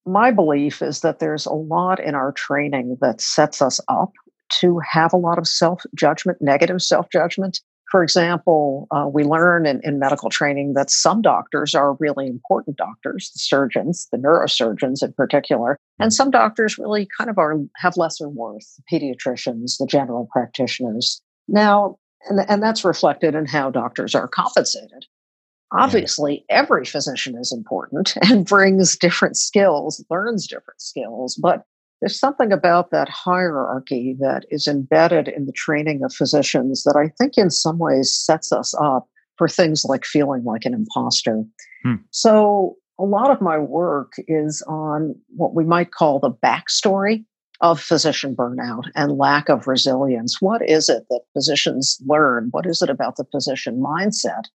my 0.05 0.31
belief 0.31 0.81
is 0.81 1.01
that 1.01 1.19
there's 1.19 1.45
a 1.45 1.53
lot 1.53 1.99
in 1.99 2.15
our 2.15 2.31
training 2.31 2.97
that 3.01 3.21
sets 3.21 3.61
us 3.61 3.79
up 3.87 4.11
to 4.59 4.79
have 4.79 5.13
a 5.13 5.17
lot 5.17 5.37
of 5.37 5.47
self 5.47 5.83
judgment, 5.95 6.39
negative 6.41 6.81
self 6.81 7.09
judgment. 7.11 7.59
For 7.89 8.03
example, 8.03 8.87
uh, 8.91 9.09
we 9.13 9.25
learn 9.25 9.65
in, 9.65 9.81
in 9.83 9.99
medical 9.99 10.29
training 10.29 10.75
that 10.75 10.89
some 10.89 11.21
doctors 11.21 11.75
are 11.75 11.97
really 11.99 12.25
important 12.27 12.77
doctors, 12.77 13.31
the 13.33 13.39
surgeons, 13.39 14.07
the 14.13 14.17
neurosurgeons 14.17 15.03
in 15.03 15.11
particular, 15.11 15.77
and 15.99 16.13
some 16.13 16.31
doctors 16.31 16.77
really 16.77 17.07
kind 17.17 17.29
of 17.29 17.37
are 17.37 17.57
have 17.77 17.97
lesser 17.97 18.29
worth, 18.29 18.65
the 18.77 18.83
pediatricians, 18.99 19.77
the 19.77 19.85
general 19.85 20.29
practitioners. 20.31 21.21
Now, 21.49 21.97
and, 22.29 22.39
and 22.47 22.63
that's 22.63 22.85
reflected 22.85 23.35
in 23.35 23.45
how 23.45 23.71
doctors 23.71 24.15
are 24.15 24.27
compensated. 24.27 25.05
Obviously, 25.73 26.45
every 26.49 26.85
physician 26.85 27.37
is 27.37 27.51
important 27.51 28.15
and 28.29 28.45
brings 28.45 28.97
different 28.97 29.37
skills, 29.37 30.03
learns 30.09 30.47
different 30.47 30.81
skills, 30.81 31.35
but 31.35 31.63
there's 32.01 32.19
something 32.19 32.51
about 32.51 32.89
that 32.91 33.07
hierarchy 33.09 34.15
that 34.19 34.45
is 34.49 34.67
embedded 34.67 35.27
in 35.27 35.45
the 35.45 35.51
training 35.51 36.03
of 36.03 36.13
physicians 36.13 36.83
that 36.83 36.95
I 36.95 37.09
think 37.17 37.37
in 37.37 37.51
some 37.51 37.77
ways 37.77 38.13
sets 38.13 38.51
us 38.51 38.73
up 38.81 39.07
for 39.37 39.47
things 39.47 39.85
like 39.85 40.03
feeling 40.03 40.43
like 40.43 40.65
an 40.65 40.73
imposter. 40.73 41.43
Hmm. 41.83 41.95
So, 42.09 42.75
a 42.99 43.05
lot 43.05 43.31
of 43.31 43.41
my 43.41 43.57
work 43.57 44.13
is 44.27 44.61
on 44.67 45.15
what 45.35 45.55
we 45.55 45.63
might 45.63 45.91
call 45.91 46.19
the 46.19 46.31
backstory 46.31 47.23
of 47.61 47.81
physician 47.81 48.35
burnout 48.35 48.83
and 48.95 49.17
lack 49.17 49.49
of 49.49 49.67
resilience. 49.67 50.41
What 50.41 50.67
is 50.67 50.89
it 50.89 51.05
that 51.09 51.21
physicians 51.33 51.99
learn? 52.05 52.49
What 52.51 52.65
is 52.65 52.81
it 52.81 52.89
about 52.89 53.15
the 53.15 53.25
physician 53.31 53.81
mindset 53.81 54.45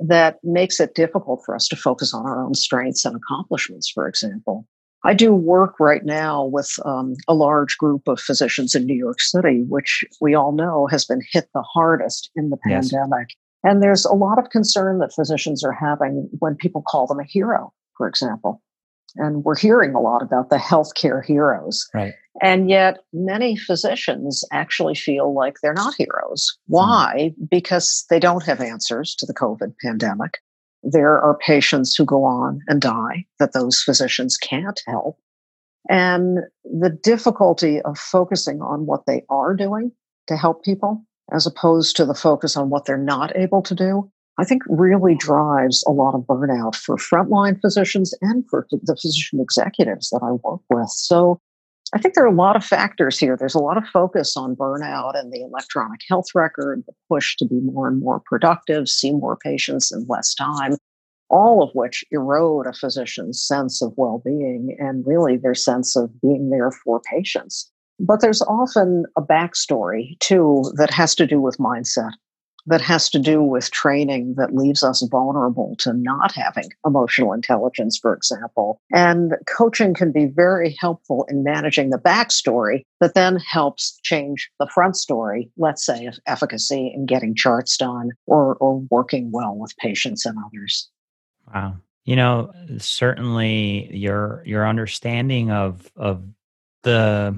that 0.00 0.38
makes 0.42 0.80
it 0.80 0.94
difficult 0.94 1.42
for 1.44 1.54
us 1.54 1.68
to 1.68 1.76
focus 1.76 2.12
on 2.12 2.26
our 2.26 2.44
own 2.44 2.54
strengths 2.54 3.04
and 3.04 3.16
accomplishments, 3.16 3.90
for 3.90 4.08
example? 4.08 4.66
I 5.04 5.14
do 5.14 5.32
work 5.32 5.78
right 5.78 6.04
now 6.04 6.44
with 6.44 6.70
um, 6.84 7.14
a 7.28 7.34
large 7.34 7.78
group 7.78 8.08
of 8.08 8.20
physicians 8.20 8.74
in 8.74 8.86
New 8.86 8.96
York 8.96 9.20
City, 9.20 9.62
which 9.68 10.04
we 10.20 10.34
all 10.34 10.52
know 10.52 10.88
has 10.90 11.04
been 11.04 11.20
hit 11.30 11.48
the 11.54 11.62
hardest 11.62 12.30
in 12.34 12.50
the 12.50 12.56
yes. 12.66 12.90
pandemic. 12.90 13.28
And 13.62 13.82
there's 13.82 14.04
a 14.04 14.14
lot 14.14 14.38
of 14.38 14.50
concern 14.50 14.98
that 14.98 15.14
physicians 15.14 15.62
are 15.62 15.72
having 15.72 16.28
when 16.38 16.56
people 16.56 16.82
call 16.82 17.06
them 17.06 17.20
a 17.20 17.24
hero, 17.24 17.72
for 17.96 18.08
example. 18.08 18.62
And 19.16 19.44
we're 19.44 19.56
hearing 19.56 19.94
a 19.94 20.00
lot 20.00 20.22
about 20.22 20.50
the 20.50 20.56
healthcare 20.56 21.24
heroes. 21.24 21.88
Right. 21.94 22.14
And 22.42 22.68
yet, 22.68 22.98
many 23.12 23.56
physicians 23.56 24.44
actually 24.52 24.94
feel 24.94 25.34
like 25.34 25.56
they're 25.62 25.72
not 25.72 25.94
heroes. 25.96 26.56
Hmm. 26.68 26.72
Why? 26.72 27.34
Mm. 27.40 27.48
Because 27.50 28.04
they 28.10 28.20
don't 28.20 28.44
have 28.44 28.60
answers 28.60 29.14
to 29.16 29.26
the 29.26 29.34
COVID 29.34 29.74
pandemic 29.82 30.38
there 30.86 31.20
are 31.20 31.36
patients 31.36 31.96
who 31.96 32.04
go 32.04 32.24
on 32.24 32.60
and 32.68 32.80
die 32.80 33.26
that 33.40 33.52
those 33.52 33.82
physicians 33.82 34.36
can't 34.36 34.80
help. 34.86 35.18
And 35.88 36.38
the 36.64 36.90
difficulty 36.90 37.80
of 37.82 37.98
focusing 37.98 38.60
on 38.60 38.86
what 38.86 39.06
they 39.06 39.22
are 39.28 39.54
doing 39.54 39.92
to 40.28 40.36
help 40.36 40.64
people, 40.64 41.04
as 41.32 41.46
opposed 41.46 41.96
to 41.96 42.04
the 42.04 42.14
focus 42.14 42.56
on 42.56 42.70
what 42.70 42.84
they're 42.84 42.96
not 42.96 43.36
able 43.36 43.62
to 43.62 43.74
do, 43.74 44.10
I 44.38 44.44
think 44.44 44.62
really 44.68 45.14
drives 45.14 45.82
a 45.86 45.92
lot 45.92 46.14
of 46.14 46.22
burnout 46.22 46.76
for 46.76 46.96
frontline 46.96 47.60
physicians 47.60 48.14
and 48.20 48.44
for 48.50 48.66
the 48.70 48.96
physician 49.00 49.40
executives 49.40 50.10
that 50.10 50.20
I 50.22 50.32
work 50.32 50.60
with. 50.68 50.90
So 50.90 51.40
I 51.94 51.98
think 51.98 52.14
there 52.14 52.24
are 52.24 52.32
a 52.32 52.34
lot 52.34 52.56
of 52.56 52.64
factors 52.64 53.18
here. 53.18 53.36
There's 53.36 53.54
a 53.54 53.60
lot 53.60 53.78
of 53.78 53.86
focus 53.86 54.36
on 54.36 54.56
burnout 54.56 55.18
and 55.18 55.32
the 55.32 55.42
electronic 55.42 56.00
health 56.08 56.26
record, 56.34 56.82
the 56.86 56.92
push 57.08 57.36
to 57.36 57.46
be 57.46 57.60
more 57.60 57.88
and 57.88 58.00
more 58.00 58.20
productive, 58.26 58.88
see 58.88 59.12
more 59.12 59.36
patients 59.36 59.92
in 59.92 60.04
less 60.08 60.34
time, 60.34 60.76
all 61.30 61.62
of 61.62 61.70
which 61.74 62.04
erode 62.10 62.66
a 62.66 62.72
physician's 62.72 63.42
sense 63.42 63.80
of 63.80 63.92
well 63.96 64.20
being 64.24 64.76
and 64.78 65.06
really 65.06 65.36
their 65.36 65.54
sense 65.54 65.96
of 65.96 66.10
being 66.20 66.50
there 66.50 66.72
for 66.72 67.00
patients. 67.00 67.70
But 67.98 68.20
there's 68.20 68.42
often 68.42 69.04
a 69.16 69.22
backstory 69.22 70.18
too 70.20 70.64
that 70.76 70.90
has 70.90 71.14
to 71.14 71.26
do 71.26 71.40
with 71.40 71.56
mindset 71.56 72.12
that 72.66 72.80
has 72.80 73.08
to 73.10 73.18
do 73.18 73.42
with 73.42 73.70
training 73.70 74.34
that 74.36 74.54
leaves 74.54 74.82
us 74.82 75.06
vulnerable 75.10 75.76
to 75.78 75.92
not 75.92 76.32
having 76.32 76.70
emotional 76.84 77.32
intelligence, 77.32 77.98
for 77.98 78.14
example. 78.14 78.80
And 78.92 79.34
coaching 79.46 79.94
can 79.94 80.12
be 80.12 80.26
very 80.26 80.76
helpful 80.80 81.26
in 81.28 81.44
managing 81.44 81.90
the 81.90 81.98
backstory 81.98 82.82
that 83.00 83.14
then 83.14 83.36
helps 83.36 83.98
change 84.02 84.50
the 84.58 84.68
front 84.72 84.96
story, 84.96 85.50
let's 85.56 85.84
say, 85.84 86.06
of 86.06 86.18
efficacy 86.26 86.92
in 86.94 87.06
getting 87.06 87.34
charts 87.34 87.76
done 87.76 88.10
or, 88.26 88.56
or 88.56 88.78
working 88.90 89.30
well 89.32 89.56
with 89.56 89.76
patients 89.76 90.26
and 90.26 90.36
others. 90.44 90.88
Wow. 91.54 91.76
You 92.04 92.16
know, 92.16 92.52
certainly 92.78 93.92
your 93.94 94.42
your 94.46 94.66
understanding 94.66 95.50
of 95.50 95.90
of 95.96 96.22
the 96.84 97.36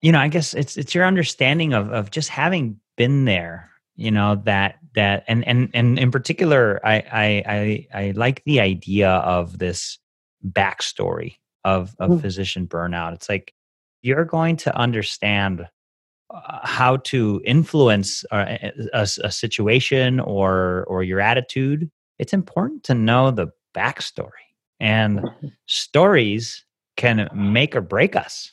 you 0.00 0.10
know, 0.10 0.18
I 0.18 0.28
guess 0.28 0.52
it's 0.52 0.76
it's 0.76 0.94
your 0.94 1.06
understanding 1.06 1.72
of 1.72 1.90
of 1.92 2.10
just 2.10 2.28
having 2.28 2.80
been 2.96 3.24
there 3.24 3.71
you 3.96 4.10
know 4.10 4.40
that 4.44 4.78
that 4.94 5.24
and 5.28 5.46
and 5.46 5.70
and 5.74 5.98
in 5.98 6.10
particular 6.10 6.80
I, 6.84 6.94
I 6.94 7.42
i 7.46 7.86
i 8.06 8.10
like 8.12 8.42
the 8.44 8.60
idea 8.60 9.10
of 9.10 9.58
this 9.58 9.98
backstory 10.46 11.36
of 11.64 11.94
of 11.98 12.10
mm. 12.10 12.20
physician 12.20 12.66
burnout 12.66 13.14
it's 13.14 13.28
like 13.28 13.54
you're 14.02 14.24
going 14.24 14.56
to 14.56 14.76
understand 14.76 15.68
uh, 16.30 16.66
how 16.66 16.96
to 16.96 17.40
influence 17.44 18.24
a, 18.32 18.72
a, 18.92 19.06
a 19.22 19.30
situation 19.30 20.20
or 20.20 20.84
or 20.88 21.02
your 21.02 21.20
attitude 21.20 21.90
it's 22.18 22.32
important 22.32 22.84
to 22.84 22.94
know 22.94 23.30
the 23.30 23.48
backstory 23.74 24.30
and 24.80 25.20
mm-hmm. 25.20 25.48
stories 25.66 26.64
can 26.96 27.28
make 27.34 27.76
or 27.76 27.80
break 27.80 28.16
us 28.16 28.52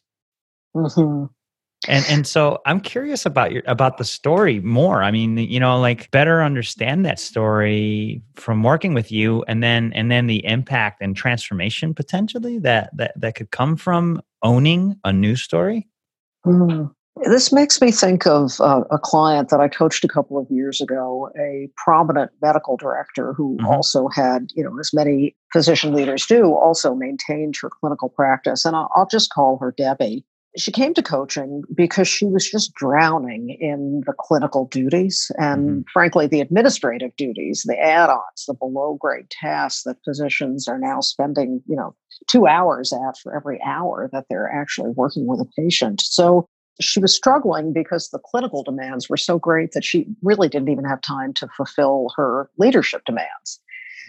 mm-hmm 0.75 1.25
and 1.88 2.05
and 2.09 2.27
so 2.27 2.59
i'm 2.65 2.79
curious 2.79 3.25
about 3.25 3.51
your 3.51 3.63
about 3.65 3.98
the 3.98 4.03
story 4.03 4.59
more 4.62 5.01
i 5.01 5.12
mean 5.12 5.38
you 5.38 5.59
know 5.59 5.79
like 5.79 6.12
better 6.12 6.43
understand 6.43 7.05
that 7.05 7.19
story 7.19 8.21
from 8.36 8.63
working 8.63 8.93
with 8.93 9.12
you 9.12 9.43
and 9.48 9.63
then 9.63 9.93
and 9.93 10.12
then 10.12 10.27
the 10.27 10.45
impact 10.45 11.01
and 11.01 11.15
transformation 11.15 11.93
potentially 11.93 12.59
that 12.59 12.89
that 12.95 13.13
that 13.19 13.36
could 13.36 13.51
come 13.51 13.77
from 13.77 14.21
owning 14.43 14.95
a 15.03 15.13
new 15.13 15.36
story 15.36 15.88
mm. 16.45 16.89
This 17.25 17.51
makes 17.51 17.81
me 17.81 17.91
think 17.91 18.25
of 18.25 18.62
uh, 18.62 18.83
a 18.91 18.98
client 18.98 19.50
that 19.50 19.59
I 19.59 19.67
coached 19.67 20.05
a 20.05 20.07
couple 20.07 20.38
of 20.38 20.50
years 20.50 20.79
ago, 20.79 21.29
a 21.38 21.69
prominent 21.75 22.31
medical 22.41 22.77
director 22.77 23.33
who 23.33 23.57
mm-hmm. 23.57 23.65
also 23.65 24.07
had, 24.07 24.51
you 24.55 24.63
know, 24.63 24.79
as 24.79 24.93
many 24.93 25.36
physician 25.51 25.93
leaders 25.93 26.25
do, 26.25 26.53
also 26.53 26.95
maintained 26.95 27.55
her 27.62 27.69
clinical 27.69 28.07
practice. 28.07 28.63
And 28.63 28.74
I'll, 28.74 28.89
I'll 28.95 29.07
just 29.07 29.33
call 29.33 29.57
her 29.57 29.74
Debbie 29.77 30.24
she 30.58 30.72
came 30.72 30.94
to 30.94 31.03
coaching 31.03 31.63
because 31.74 32.08
she 32.08 32.25
was 32.25 32.50
just 32.50 32.74
drowning 32.74 33.56
in 33.60 34.01
the 34.06 34.13
clinical 34.13 34.65
duties 34.65 35.32
and 35.38 35.70
mm-hmm. 35.70 35.82
frankly 35.94 36.27
the 36.27 36.41
administrative 36.41 37.15
duties 37.18 37.63
the 37.68 37.79
add-ons 37.79 38.46
the 38.48 38.53
below 38.53 38.98
grade 39.00 39.29
tasks 39.29 39.84
that 39.84 39.98
physicians 40.03 40.68
are 40.68 40.79
now 40.79 41.00
spending 41.00 41.62
you 41.68 41.75
know 41.75 41.96
two 42.27 42.48
hours 42.48 42.91
at 42.91 43.18
for 43.22 43.36
every 43.36 43.62
hour 43.63 44.10
that 44.12 44.25
they're 44.29 44.51
actually 44.51 44.91
working 44.91 45.27
with 45.27 45.39
a 45.39 45.62
patient 45.62 46.01
so 46.01 46.48
she 46.82 47.00
was 47.00 47.13
struggling 47.13 47.74
because 47.74 48.10
the 48.10 48.20
clinical 48.20 48.63
demands 48.63 49.10
were 49.10 49.18
so 49.18 49.38
great 49.38 49.74
that 49.74 49.84
she 49.84 50.08
really 50.24 50.48
didn't 50.48 50.70
even 50.70 50.86
have 50.86 51.01
time 51.01 51.34
to 51.34 51.48
fulfill 51.56 52.08
her 52.15 52.50
leadership 52.58 53.03
demands 53.06 53.60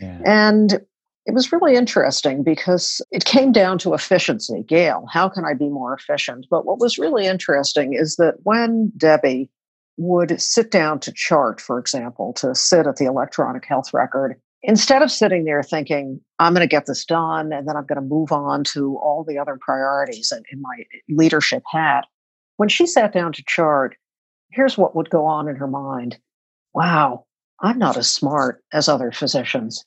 yeah. 0.01 0.21
and 0.25 0.81
it 1.27 1.35
was 1.35 1.53
really 1.53 1.75
interesting 1.75 2.43
because 2.43 3.03
it 3.11 3.25
came 3.25 3.53
down 3.53 3.79
to 3.79 3.95
efficiency. 3.95 4.65
Gail, 4.67 5.07
how 5.11 5.29
can 5.29 5.45
I 5.45 5.55
be 5.55 5.69
more 5.69 5.95
efficient? 5.95 6.47
But 6.51 6.65
what 6.65 6.81
was 6.81 6.99
really 6.99 7.27
interesting 7.27 7.93
is 7.95 8.17
that 8.17 8.37
when 8.43 8.93
Debbie 8.97 9.51
would 9.97 10.41
sit 10.41 10.71
down 10.71 10.99
to 11.01 11.13
chart, 11.13 11.61
for 11.61 11.79
example, 11.79 12.33
to 12.35 12.55
sit 12.55 12.87
at 12.87 12.97
the 12.97 13.05
electronic 13.05 13.67
health 13.67 13.93
record, 13.93 14.41
instead 14.63 15.03
of 15.03 15.11
sitting 15.11 15.45
there 15.45 15.63
thinking, 15.63 16.21
I'm 16.39 16.55
going 16.55 16.67
to 16.67 16.75
get 16.75 16.87
this 16.87 17.05
done 17.05 17.53
and 17.53 17.69
then 17.69 17.77
I'm 17.77 17.87
going 17.87 18.01
to 18.01 18.09
move 18.09 18.33
on 18.33 18.65
to 18.73 18.97
all 18.97 19.25
the 19.27 19.39
other 19.39 19.59
priorities 19.61 20.33
in, 20.33 20.61
my 20.61 20.85
leadership 21.11 21.63
hat, 21.71 22.07
when 22.57 22.71
she 22.71 22.87
sat 22.87 23.13
down 23.13 23.33
to 23.35 23.45
chart, 23.47 23.97
here's 24.51 24.79
what 24.79 24.97
would 24.97 25.11
go 25.11 25.27
on 25.27 25.49
in 25.49 25.57
her 25.57 25.69
mind 25.69 26.19
Wow, 26.73 27.27
I'm 27.61 27.79
not 27.79 27.97
as 27.97 28.09
smart 28.11 28.63
as 28.73 28.89
other 28.89 29.11
physicians. 29.11 29.85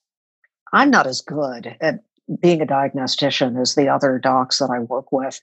I'm 0.73 0.89
not 0.89 1.07
as 1.07 1.21
good 1.21 1.75
at 1.79 1.99
being 2.41 2.61
a 2.61 2.65
diagnostician 2.65 3.57
as 3.57 3.75
the 3.75 3.87
other 3.87 4.19
docs 4.19 4.57
that 4.57 4.69
I 4.69 4.79
work 4.79 5.11
with. 5.11 5.39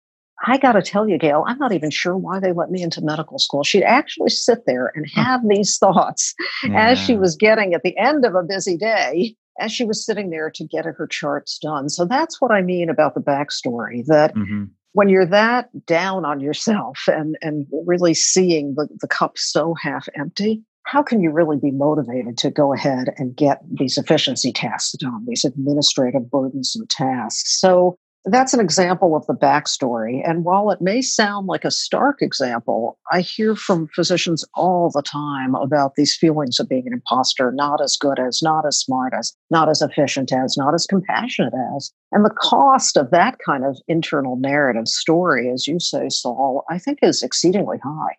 I 0.46 0.56
got 0.56 0.72
to 0.72 0.82
tell 0.82 1.08
you, 1.08 1.18
Gail, 1.18 1.44
I'm 1.46 1.58
not 1.58 1.72
even 1.72 1.90
sure 1.90 2.16
why 2.16 2.40
they 2.40 2.52
let 2.52 2.70
me 2.70 2.82
into 2.82 3.02
medical 3.02 3.38
school. 3.38 3.62
She'd 3.62 3.82
actually 3.82 4.30
sit 4.30 4.64
there 4.66 4.90
and 4.94 5.06
have 5.14 5.46
these 5.46 5.76
thoughts 5.78 6.34
yeah. 6.64 6.90
as 6.90 6.98
she 6.98 7.16
was 7.16 7.36
getting 7.36 7.74
at 7.74 7.82
the 7.82 7.96
end 7.98 8.24
of 8.24 8.34
a 8.34 8.42
busy 8.42 8.76
day, 8.76 9.36
as 9.60 9.70
she 9.70 9.84
was 9.84 10.04
sitting 10.04 10.30
there 10.30 10.50
to 10.50 10.64
get 10.64 10.86
her 10.86 11.06
charts 11.06 11.58
done. 11.58 11.90
So 11.90 12.06
that's 12.06 12.40
what 12.40 12.50
I 12.50 12.62
mean 12.62 12.88
about 12.88 13.14
the 13.14 13.20
backstory 13.20 14.04
that 14.06 14.34
mm-hmm. 14.34 14.64
when 14.92 15.10
you're 15.10 15.26
that 15.26 15.68
down 15.86 16.24
on 16.24 16.40
yourself 16.40 17.00
and, 17.06 17.36
and 17.42 17.66
really 17.86 18.14
seeing 18.14 18.74
the, 18.76 18.88
the 19.00 19.08
cup 19.08 19.36
so 19.36 19.74
half 19.74 20.08
empty, 20.14 20.62
how 20.90 21.04
can 21.04 21.20
you 21.20 21.30
really 21.30 21.56
be 21.56 21.70
motivated 21.70 22.36
to 22.36 22.50
go 22.50 22.74
ahead 22.74 23.10
and 23.16 23.36
get 23.36 23.62
these 23.70 23.96
efficiency 23.96 24.52
tasks 24.52 24.90
done, 24.98 25.24
these 25.24 25.44
administrative 25.44 26.28
burdensome 26.28 26.84
tasks? 26.88 27.60
So 27.60 27.96
that's 28.24 28.52
an 28.54 28.58
example 28.58 29.14
of 29.14 29.24
the 29.26 29.34
backstory. 29.34 30.20
And 30.28 30.44
while 30.44 30.68
it 30.72 30.80
may 30.80 31.00
sound 31.00 31.46
like 31.46 31.64
a 31.64 31.70
stark 31.70 32.20
example, 32.20 32.98
I 33.12 33.20
hear 33.20 33.54
from 33.54 33.86
physicians 33.94 34.44
all 34.54 34.90
the 34.92 35.00
time 35.00 35.54
about 35.54 35.94
these 35.94 36.16
feelings 36.16 36.58
of 36.58 36.68
being 36.68 36.88
an 36.88 36.92
imposter, 36.92 37.52
not 37.52 37.80
as 37.80 37.96
good 37.96 38.18
as, 38.18 38.42
not 38.42 38.66
as 38.66 38.76
smart 38.76 39.14
as, 39.16 39.32
not 39.48 39.68
as 39.68 39.80
efficient 39.82 40.32
as, 40.32 40.56
not 40.56 40.74
as 40.74 40.88
compassionate 40.88 41.54
as. 41.76 41.92
And 42.10 42.24
the 42.24 42.34
cost 42.36 42.96
of 42.96 43.12
that 43.12 43.38
kind 43.46 43.64
of 43.64 43.78
internal 43.86 44.34
narrative 44.34 44.88
story, 44.88 45.52
as 45.52 45.68
you 45.68 45.78
say, 45.78 46.08
Saul, 46.08 46.64
I 46.68 46.78
think 46.78 46.98
is 47.00 47.22
exceedingly 47.22 47.78
high. 47.78 48.16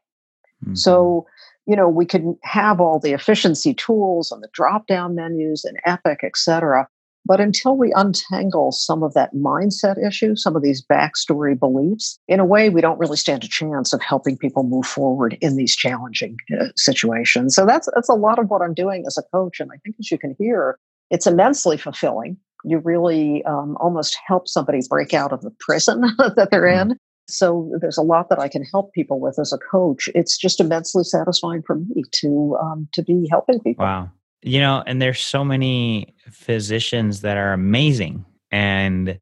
Mm-hmm. 0.63 0.75
So, 0.75 1.25
you 1.65 1.75
know, 1.75 1.87
we 1.87 2.05
can 2.05 2.37
have 2.43 2.81
all 2.81 2.99
the 2.99 3.13
efficiency 3.13 3.73
tools 3.73 4.31
and 4.31 4.41
the 4.43 4.49
drop 4.53 4.87
down 4.87 5.15
menus 5.15 5.63
and 5.63 5.77
Epic, 5.85 6.19
et 6.23 6.35
cetera. 6.35 6.87
But 7.25 7.39
until 7.39 7.77
we 7.77 7.93
untangle 7.95 8.71
some 8.71 9.03
of 9.03 9.13
that 9.13 9.33
mindset 9.35 10.03
issue, 10.03 10.35
some 10.35 10.55
of 10.55 10.63
these 10.63 10.83
backstory 10.83 11.57
beliefs, 11.57 12.17
in 12.27 12.39
a 12.39 12.45
way, 12.45 12.69
we 12.69 12.81
don't 12.81 12.99
really 12.99 13.17
stand 13.17 13.43
a 13.43 13.47
chance 13.47 13.93
of 13.93 14.01
helping 14.01 14.37
people 14.37 14.63
move 14.63 14.87
forward 14.87 15.37
in 15.39 15.55
these 15.55 15.75
challenging 15.75 16.37
uh, 16.59 16.67
situations. 16.75 17.53
So 17.53 17.65
that's 17.65 17.87
that's 17.93 18.09
a 18.09 18.15
lot 18.15 18.39
of 18.39 18.49
what 18.49 18.61
I'm 18.61 18.73
doing 18.73 19.03
as 19.05 19.17
a 19.17 19.23
coach, 19.35 19.59
and 19.59 19.69
I 19.71 19.77
think 19.83 19.97
as 19.99 20.09
you 20.09 20.17
can 20.17 20.35
hear, 20.39 20.79
it's 21.11 21.27
immensely 21.27 21.77
fulfilling. 21.77 22.37
You 22.63 22.79
really 22.79 23.43
um, 23.45 23.77
almost 23.79 24.17
help 24.25 24.47
somebody 24.47 24.79
break 24.89 25.13
out 25.13 25.31
of 25.31 25.41
the 25.41 25.51
prison 25.59 26.01
that 26.17 26.49
they're 26.51 26.63
mm-hmm. 26.63 26.91
in. 26.91 26.97
So 27.27 27.71
there's 27.79 27.97
a 27.97 28.01
lot 28.01 28.29
that 28.29 28.39
I 28.39 28.47
can 28.47 28.63
help 28.63 28.93
people 28.93 29.19
with 29.19 29.39
as 29.39 29.53
a 29.53 29.57
coach. 29.57 30.09
It's 30.13 30.37
just 30.37 30.59
immensely 30.59 31.03
satisfying 31.03 31.61
for 31.61 31.75
me 31.75 32.03
to 32.11 32.57
um, 32.61 32.87
to 32.93 33.01
be 33.01 33.27
helping 33.29 33.59
people. 33.59 33.85
Wow 33.85 34.11
you 34.41 34.59
know 34.59 34.83
and 34.85 35.01
there's 35.01 35.19
so 35.19 35.43
many 35.43 36.13
physicians 36.29 37.21
that 37.21 37.37
are 37.37 37.53
amazing 37.53 38.25
and 38.51 39.19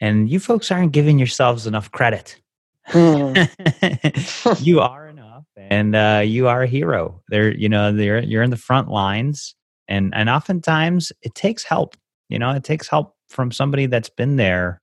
and 0.00 0.30
you 0.30 0.38
folks 0.38 0.70
aren't 0.70 0.92
giving 0.92 1.18
yourselves 1.18 1.66
enough 1.66 1.90
credit 1.90 2.40
mm. 2.90 4.60
you 4.64 4.80
are 4.80 5.08
enough 5.08 5.44
and 5.56 5.94
uh, 5.94 6.22
you 6.24 6.48
are 6.48 6.62
a 6.62 6.66
hero 6.66 7.20
there 7.28 7.54
you 7.54 7.68
know 7.68 7.90
you're, 7.90 8.20
you're 8.20 8.42
in 8.42 8.50
the 8.50 8.56
front 8.56 8.88
lines 8.88 9.54
and 9.88 10.14
and 10.14 10.28
oftentimes 10.28 11.12
it 11.22 11.34
takes 11.34 11.64
help 11.64 11.96
you 12.28 12.38
know 12.38 12.50
it 12.50 12.64
takes 12.64 12.88
help 12.88 13.14
from 13.28 13.50
somebody 13.50 13.86
that's 13.86 14.10
been 14.10 14.36
there 14.36 14.80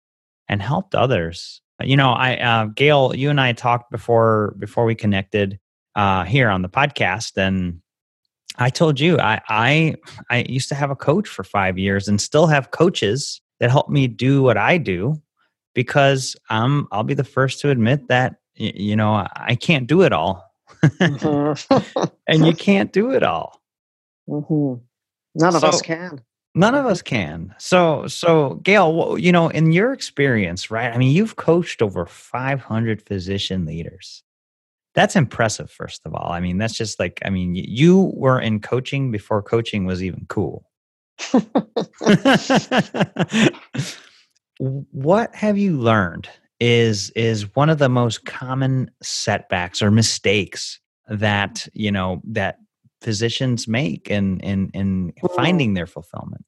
and 0.48 0.62
helped 0.62 0.96
others 0.96 1.62
you 1.82 1.96
know 1.96 2.12
i 2.12 2.36
uh, 2.38 2.66
gail 2.66 3.14
you 3.16 3.30
and 3.30 3.40
i 3.40 3.54
talked 3.54 3.92
before 3.92 4.56
before 4.60 4.86
we 4.86 4.96
connected 4.96 5.60
uh, 5.96 6.24
here 6.24 6.50
on 6.50 6.62
the 6.62 6.70
podcast 6.70 7.36
and 7.36 7.82
I 8.60 8.70
told 8.70 9.00
you 9.00 9.18
I 9.20 9.42
I 9.48 9.96
I 10.30 10.46
used 10.50 10.70
to 10.70 10.76
have 10.76 10.92
a 10.92 10.96
coach 10.96 11.28
for 11.28 11.44
5 11.44 11.78
years 11.78 12.08
and 12.08 12.20
still 12.20 12.48
have 12.48 12.72
coaches 12.72 13.42
that 13.60 13.70
help 13.70 13.90
me 13.90 14.08
do 14.08 14.44
what 14.44 14.58
I 14.58 14.78
do 14.78 15.22
because 15.74 16.36
um 16.50 16.88
I'll 16.92 17.04
be 17.04 17.14
the 17.14 17.24
first 17.24 17.62
to 17.62 17.70
admit 17.70 18.08
that 18.10 18.36
you 18.56 18.96
know 18.96 19.28
I 19.36 19.56
can't 19.56 19.88
do 19.88 20.02
it 20.02 20.12
all. 20.12 20.46
mm-hmm. 20.84 22.04
and 22.28 22.46
you 22.46 22.54
can't 22.68 22.92
do 22.92 23.12
it 23.12 23.24
all. 23.24 23.62
Mm-hmm. 24.28 24.84
None 25.36 25.56
of 25.56 25.62
so, 25.62 25.68
us 25.68 25.82
can. 25.82 26.22
None 26.56 26.76
of 26.76 26.86
us 26.86 27.02
can. 27.02 27.54
So, 27.60 28.08
so 28.08 28.56
Gail, 28.64 29.18
you 29.20 29.32
know, 29.32 29.50
in 29.50 29.72
your 29.72 29.94
experience, 29.94 30.72
right? 30.72 30.92
I 30.94 30.98
mean, 30.98 31.16
you've 31.16 31.36
coached 31.36 31.82
over 31.82 32.06
500 32.06 33.02
physician 33.02 33.66
leaders 33.66 34.24
that's 34.96 35.16
impressive 35.16 35.72
first 35.72 36.02
of 36.06 36.14
all 36.14 36.32
i 36.32 36.40
mean 36.40 36.58
that's 36.58 36.76
just 36.76 37.00
like 37.00 37.20
i 37.26 37.30
mean 37.30 37.56
you 37.56 38.12
were 38.16 38.40
in 38.40 38.60
coaching 38.60 39.12
before 39.12 39.42
coaching 39.42 39.86
was 39.86 40.04
even 40.04 40.26
cool 40.28 40.66
what 44.58 45.34
have 45.36 45.58
you 45.58 45.78
learned 45.80 46.30
is 46.60 47.12
is 47.12 47.56
one 47.56 47.70
of 47.70 47.78
the 47.78 47.90
most 47.90 48.26
common 48.26 48.90
setbacks 49.02 49.82
or 49.82 49.92
mistakes 49.92 50.80
that 51.08 51.68
you 51.74 51.92
know 51.92 52.22
that 52.26 52.58
physicians 53.02 53.68
make 53.68 54.10
in 54.10 54.40
in 54.42 54.70
in 54.74 55.14
hmm. 55.20 55.28
finding 55.36 55.74
their 55.74 55.88
fulfillment 55.88 56.46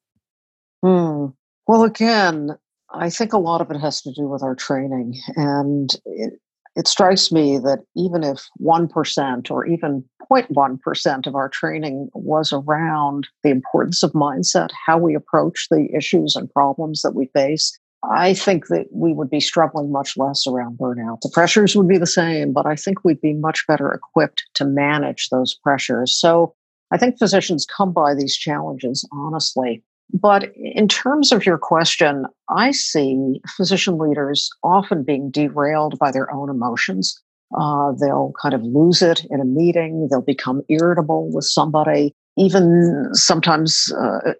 hmm. 0.82 1.26
well 1.66 1.84
again 1.84 2.50
i 2.90 3.08
think 3.08 3.32
a 3.32 3.38
lot 3.38 3.60
of 3.60 3.70
it 3.70 3.78
has 3.78 4.02
to 4.02 4.12
do 4.12 4.28
with 4.28 4.42
our 4.42 4.54
training 4.54 5.16
and 5.36 5.96
it, 6.04 6.34
it 6.74 6.88
strikes 6.88 7.30
me 7.30 7.58
that 7.58 7.80
even 7.96 8.24
if 8.24 8.48
1% 8.60 9.50
or 9.50 9.66
even 9.66 10.04
0.1% 10.30 11.26
of 11.26 11.34
our 11.34 11.48
training 11.48 12.08
was 12.14 12.52
around 12.52 13.28
the 13.42 13.50
importance 13.50 14.02
of 14.02 14.12
mindset, 14.12 14.70
how 14.86 14.96
we 14.96 15.14
approach 15.14 15.66
the 15.70 15.88
issues 15.94 16.34
and 16.34 16.50
problems 16.50 17.02
that 17.02 17.14
we 17.14 17.26
face, 17.34 17.78
I 18.10 18.34
think 18.34 18.66
that 18.66 18.86
we 18.90 19.12
would 19.12 19.30
be 19.30 19.40
struggling 19.40 19.92
much 19.92 20.16
less 20.16 20.46
around 20.46 20.78
burnout. 20.78 21.20
The 21.20 21.30
pressures 21.32 21.76
would 21.76 21.88
be 21.88 21.98
the 21.98 22.06
same, 22.06 22.52
but 22.52 22.66
I 22.66 22.74
think 22.74 23.04
we'd 23.04 23.20
be 23.20 23.34
much 23.34 23.66
better 23.66 23.92
equipped 23.92 24.44
to 24.54 24.64
manage 24.64 25.28
those 25.28 25.54
pressures. 25.54 26.18
So 26.18 26.54
I 26.90 26.98
think 26.98 27.18
physicians 27.18 27.64
come 27.64 27.92
by 27.92 28.14
these 28.14 28.36
challenges 28.36 29.08
honestly. 29.12 29.82
But 30.12 30.52
in 30.56 30.88
terms 30.88 31.32
of 31.32 31.46
your 31.46 31.58
question, 31.58 32.26
I 32.50 32.72
see 32.72 33.40
physician 33.56 33.98
leaders 33.98 34.50
often 34.62 35.04
being 35.04 35.30
derailed 35.30 35.98
by 35.98 36.10
their 36.10 36.30
own 36.32 36.50
emotions. 36.50 37.18
Uh, 37.58 37.92
they'll 37.92 38.32
kind 38.40 38.54
of 38.54 38.62
lose 38.62 39.00
it 39.00 39.24
in 39.30 39.40
a 39.40 39.44
meeting, 39.44 40.08
they'll 40.10 40.22
become 40.22 40.62
irritable 40.68 41.30
with 41.32 41.44
somebody, 41.44 42.14
even 42.36 43.08
sometimes, 43.12 43.92
uh, 43.92 44.32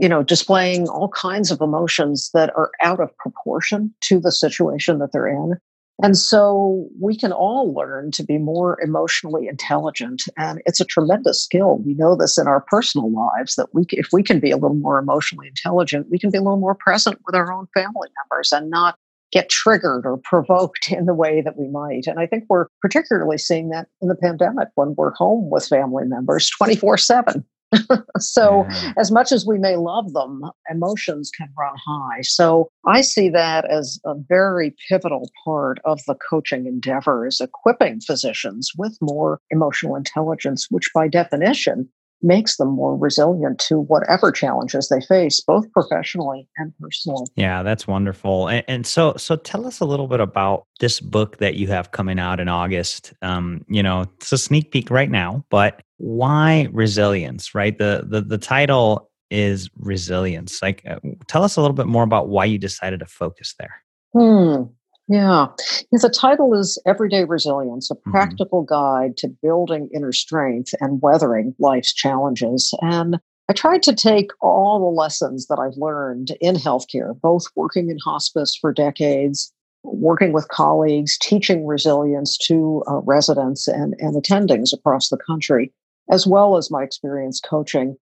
you 0.00 0.08
know, 0.08 0.22
displaying 0.22 0.88
all 0.88 1.08
kinds 1.08 1.50
of 1.50 1.60
emotions 1.60 2.30
that 2.34 2.50
are 2.56 2.70
out 2.82 3.00
of 3.00 3.16
proportion 3.18 3.92
to 4.02 4.20
the 4.20 4.32
situation 4.32 4.98
that 4.98 5.12
they're 5.12 5.26
in. 5.26 5.54
And 6.02 6.16
so 6.16 6.86
we 7.00 7.16
can 7.16 7.32
all 7.32 7.72
learn 7.72 8.10
to 8.12 8.22
be 8.22 8.36
more 8.36 8.78
emotionally 8.82 9.48
intelligent. 9.48 10.24
And 10.36 10.60
it's 10.66 10.80
a 10.80 10.84
tremendous 10.84 11.42
skill. 11.42 11.78
We 11.78 11.94
know 11.94 12.14
this 12.14 12.36
in 12.36 12.46
our 12.46 12.60
personal 12.60 13.10
lives 13.10 13.54
that 13.56 13.68
we, 13.72 13.86
if 13.90 14.08
we 14.12 14.22
can 14.22 14.38
be 14.38 14.50
a 14.50 14.56
little 14.56 14.76
more 14.76 14.98
emotionally 14.98 15.48
intelligent, 15.48 16.08
we 16.10 16.18
can 16.18 16.30
be 16.30 16.36
a 16.36 16.42
little 16.42 16.58
more 16.58 16.74
present 16.74 17.18
with 17.24 17.34
our 17.34 17.50
own 17.50 17.66
family 17.72 18.08
members 18.22 18.52
and 18.52 18.68
not 18.68 18.98
get 19.32 19.48
triggered 19.48 20.06
or 20.06 20.18
provoked 20.18 20.90
in 20.90 21.06
the 21.06 21.14
way 21.14 21.40
that 21.40 21.58
we 21.58 21.68
might. 21.68 22.06
And 22.06 22.18
I 22.18 22.26
think 22.26 22.44
we're 22.48 22.66
particularly 22.80 23.38
seeing 23.38 23.70
that 23.70 23.88
in 24.00 24.08
the 24.08 24.14
pandemic 24.14 24.68
when 24.74 24.94
we're 24.96 25.14
home 25.14 25.50
with 25.50 25.66
family 25.66 26.04
members 26.06 26.50
24 26.50 26.98
7. 26.98 27.44
so, 28.18 28.64
yeah. 28.70 28.92
as 28.96 29.10
much 29.10 29.32
as 29.32 29.44
we 29.44 29.58
may 29.58 29.74
love 29.74 30.12
them, 30.12 30.42
emotions 30.70 31.30
can 31.36 31.48
run 31.58 31.74
high. 31.84 32.20
So, 32.22 32.68
I 32.86 33.00
see 33.00 33.28
that 33.30 33.64
as 33.70 33.98
a 34.04 34.14
very 34.28 34.74
pivotal 34.88 35.30
part 35.44 35.80
of 35.84 36.00
the 36.06 36.14
coaching 36.14 36.66
endeavor 36.66 37.26
is 37.26 37.40
equipping 37.40 38.00
physicians 38.00 38.70
with 38.78 38.96
more 39.00 39.40
emotional 39.50 39.96
intelligence, 39.96 40.68
which 40.70 40.90
by 40.94 41.08
definition 41.08 41.88
makes 42.22 42.56
them 42.56 42.68
more 42.68 42.96
resilient 42.96 43.58
to 43.58 43.80
whatever 43.80 44.32
challenges 44.32 44.88
they 44.88 45.00
face 45.00 45.40
both 45.40 45.70
professionally 45.72 46.48
and 46.56 46.72
personally. 46.80 47.26
Yeah 47.36 47.62
that's 47.62 47.86
wonderful 47.86 48.48
and, 48.48 48.64
and, 48.68 48.86
so 48.86 49.14
so 49.16 49.36
tell 49.36 49.66
us 49.66 49.80
a 49.80 49.84
little 49.84 50.06
bit 50.06 50.20
about 50.20 50.66
this 50.80 51.00
book 51.00 51.38
that 51.38 51.54
you 51.54 51.66
have 51.68 51.90
coming 51.90 52.18
out 52.18 52.40
in 52.40 52.48
august. 52.48 53.12
Um, 53.22 53.64
you 53.68 53.82
know 53.82 54.02
it's 54.16 54.32
a 54.32 54.38
sneak 54.38 54.70
peek 54.70 54.90
right 54.90 55.10
now 55.10 55.44
but 55.50 55.82
why 55.98 56.68
resilience 56.72 57.54
right? 57.54 57.76
The 57.76 58.04
the, 58.06 58.20
the 58.20 58.38
title 58.38 59.10
is 59.30 59.68
resilience. 59.76 60.62
Like 60.62 60.82
uh, 60.88 61.00
tell 61.26 61.42
us 61.42 61.56
a 61.56 61.60
little 61.60 61.74
bit 61.74 61.86
more 61.86 62.04
about 62.04 62.28
why 62.28 62.44
you 62.44 62.58
decided 62.58 63.00
to 63.00 63.06
focus 63.06 63.54
there. 63.58 63.82
Hmm 64.12 64.72
yeah. 65.08 65.46
The 65.92 66.08
title 66.08 66.54
is 66.54 66.80
Everyday 66.86 67.24
Resilience, 67.24 67.90
a 67.90 67.94
mm-hmm. 67.94 68.10
practical 68.10 68.64
mm-hmm. 68.64 68.74
guide 68.74 69.16
to 69.18 69.28
building 69.28 69.88
inner 69.94 70.12
strength 70.12 70.74
and 70.80 71.00
weathering 71.02 71.54
life's 71.58 71.92
challenges. 71.92 72.74
And 72.82 73.18
I 73.48 73.52
tried 73.52 73.82
to 73.84 73.94
take 73.94 74.30
all 74.40 74.80
the 74.80 75.00
lessons 75.00 75.46
that 75.46 75.58
I've 75.58 75.76
learned 75.76 76.36
in 76.40 76.56
healthcare, 76.56 77.18
both 77.20 77.44
working 77.54 77.90
in 77.90 77.98
hospice 78.04 78.56
for 78.60 78.72
decades, 78.72 79.52
working 79.84 80.32
with 80.32 80.48
colleagues, 80.48 81.16
teaching 81.18 81.64
resilience 81.64 82.36
to 82.38 82.82
uh, 82.88 82.96
residents 83.02 83.68
and, 83.68 83.94
and 83.98 84.16
attendings 84.16 84.72
across 84.72 85.08
the 85.08 85.18
country, 85.18 85.72
as 86.10 86.26
well 86.26 86.56
as 86.56 86.72
my 86.72 86.82
experience 86.82 87.40
coaching 87.40 87.96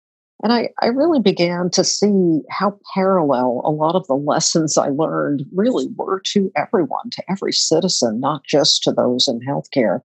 and 0.43 0.53
I, 0.53 0.71
I 0.81 0.87
really 0.87 1.21
began 1.21 1.71
to 1.71 1.85
see 1.85 2.41
how 2.51 2.79
parallel 2.95 3.63
a 3.65 3.71
lot 3.71 3.95
of 3.95 4.07
the 4.07 4.15
lessons 4.15 4.77
I 4.77 4.89
learned 4.89 5.45
really 5.55 5.89
were 5.97 6.21
to 6.33 6.51
everyone, 6.57 7.11
to 7.13 7.23
every 7.31 7.53
citizen, 7.53 8.21
not 8.21 8.43
just 8.45 8.83
to 8.85 8.93
those 8.93 9.29
in 9.29 9.41
healthcare. 9.41 10.01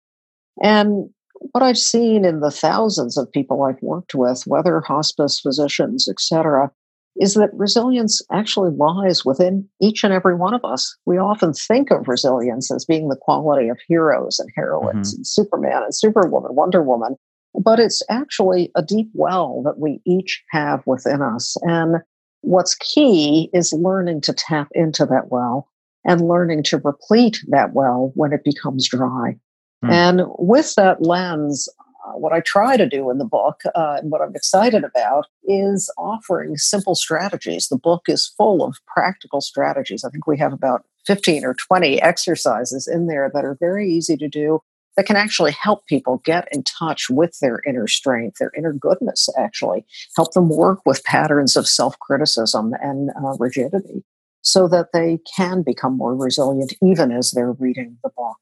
And 0.62 1.10
what 1.52 1.62
I've 1.62 1.78
seen 1.78 2.24
in 2.24 2.40
the 2.40 2.50
thousands 2.50 3.16
of 3.16 3.30
people 3.30 3.62
I've 3.62 3.82
worked 3.82 4.14
with, 4.14 4.42
whether 4.46 4.80
hospice 4.80 5.40
physicians, 5.40 6.08
et 6.08 6.20
cetera, 6.20 6.70
is 7.18 7.34
that 7.34 7.50
resilience 7.54 8.20
actually 8.30 8.70
lies 8.76 9.24
within 9.24 9.66
each 9.80 10.04
and 10.04 10.12
every 10.12 10.34
one 10.34 10.52
of 10.52 10.64
us. 10.64 10.94
We 11.06 11.16
often 11.16 11.54
think 11.54 11.90
of 11.90 12.08
resilience 12.08 12.70
as 12.70 12.84
being 12.84 13.08
the 13.08 13.16
quality 13.16 13.68
of 13.68 13.78
heroes 13.88 14.38
and 14.38 14.50
heroines 14.54 15.12
mm-hmm. 15.12 15.18
and 15.18 15.26
Superman 15.26 15.82
and 15.82 15.94
Superwoman, 15.94 16.54
Wonder 16.54 16.82
Woman 16.82 17.16
but 17.62 17.80
it's 17.80 18.02
actually 18.08 18.70
a 18.74 18.82
deep 18.82 19.08
well 19.14 19.62
that 19.64 19.78
we 19.78 20.00
each 20.04 20.42
have 20.50 20.82
within 20.86 21.22
us. 21.22 21.56
And 21.62 21.96
what's 22.42 22.74
key 22.74 23.50
is 23.52 23.72
learning 23.72 24.20
to 24.22 24.32
tap 24.32 24.68
into 24.72 25.06
that 25.06 25.30
well 25.30 25.68
and 26.04 26.28
learning 26.28 26.62
to 26.64 26.78
replete 26.78 27.38
that 27.48 27.72
well 27.72 28.12
when 28.14 28.32
it 28.32 28.44
becomes 28.44 28.88
dry. 28.88 29.36
Hmm. 29.82 29.90
And 29.90 30.22
with 30.38 30.74
that 30.76 31.02
lens, 31.02 31.68
uh, 32.06 32.12
what 32.12 32.32
I 32.32 32.40
try 32.40 32.76
to 32.76 32.88
do 32.88 33.10
in 33.10 33.18
the 33.18 33.24
book 33.24 33.62
uh, 33.74 33.98
and 34.00 34.10
what 34.10 34.20
I'm 34.20 34.34
excited 34.34 34.84
about 34.84 35.26
is 35.44 35.90
offering 35.98 36.56
simple 36.56 36.94
strategies. 36.94 37.68
The 37.68 37.78
book 37.78 38.04
is 38.06 38.32
full 38.36 38.64
of 38.64 38.78
practical 38.86 39.40
strategies. 39.40 40.04
I 40.04 40.10
think 40.10 40.26
we 40.26 40.38
have 40.38 40.52
about 40.52 40.84
15 41.06 41.44
or 41.44 41.54
20 41.54 42.00
exercises 42.00 42.86
in 42.86 43.06
there 43.06 43.30
that 43.32 43.44
are 43.44 43.56
very 43.58 43.90
easy 43.90 44.16
to 44.16 44.28
do 44.28 44.60
that 44.96 45.06
can 45.06 45.16
actually 45.16 45.52
help 45.52 45.86
people 45.86 46.22
get 46.24 46.48
in 46.52 46.62
touch 46.62 47.08
with 47.10 47.38
their 47.40 47.60
inner 47.66 47.86
strength, 47.86 48.38
their 48.38 48.52
inner 48.56 48.72
goodness, 48.72 49.28
actually, 49.38 49.84
help 50.16 50.32
them 50.32 50.48
work 50.48 50.80
with 50.86 51.04
patterns 51.04 51.56
of 51.56 51.68
self 51.68 51.98
criticism 51.98 52.72
and 52.80 53.10
uh, 53.10 53.36
rigidity 53.38 54.04
so 54.42 54.68
that 54.68 54.92
they 54.92 55.18
can 55.36 55.62
become 55.62 55.96
more 55.96 56.14
resilient 56.14 56.72
even 56.82 57.10
as 57.10 57.32
they're 57.32 57.52
reading 57.52 57.98
the 58.02 58.10
book. 58.16 58.36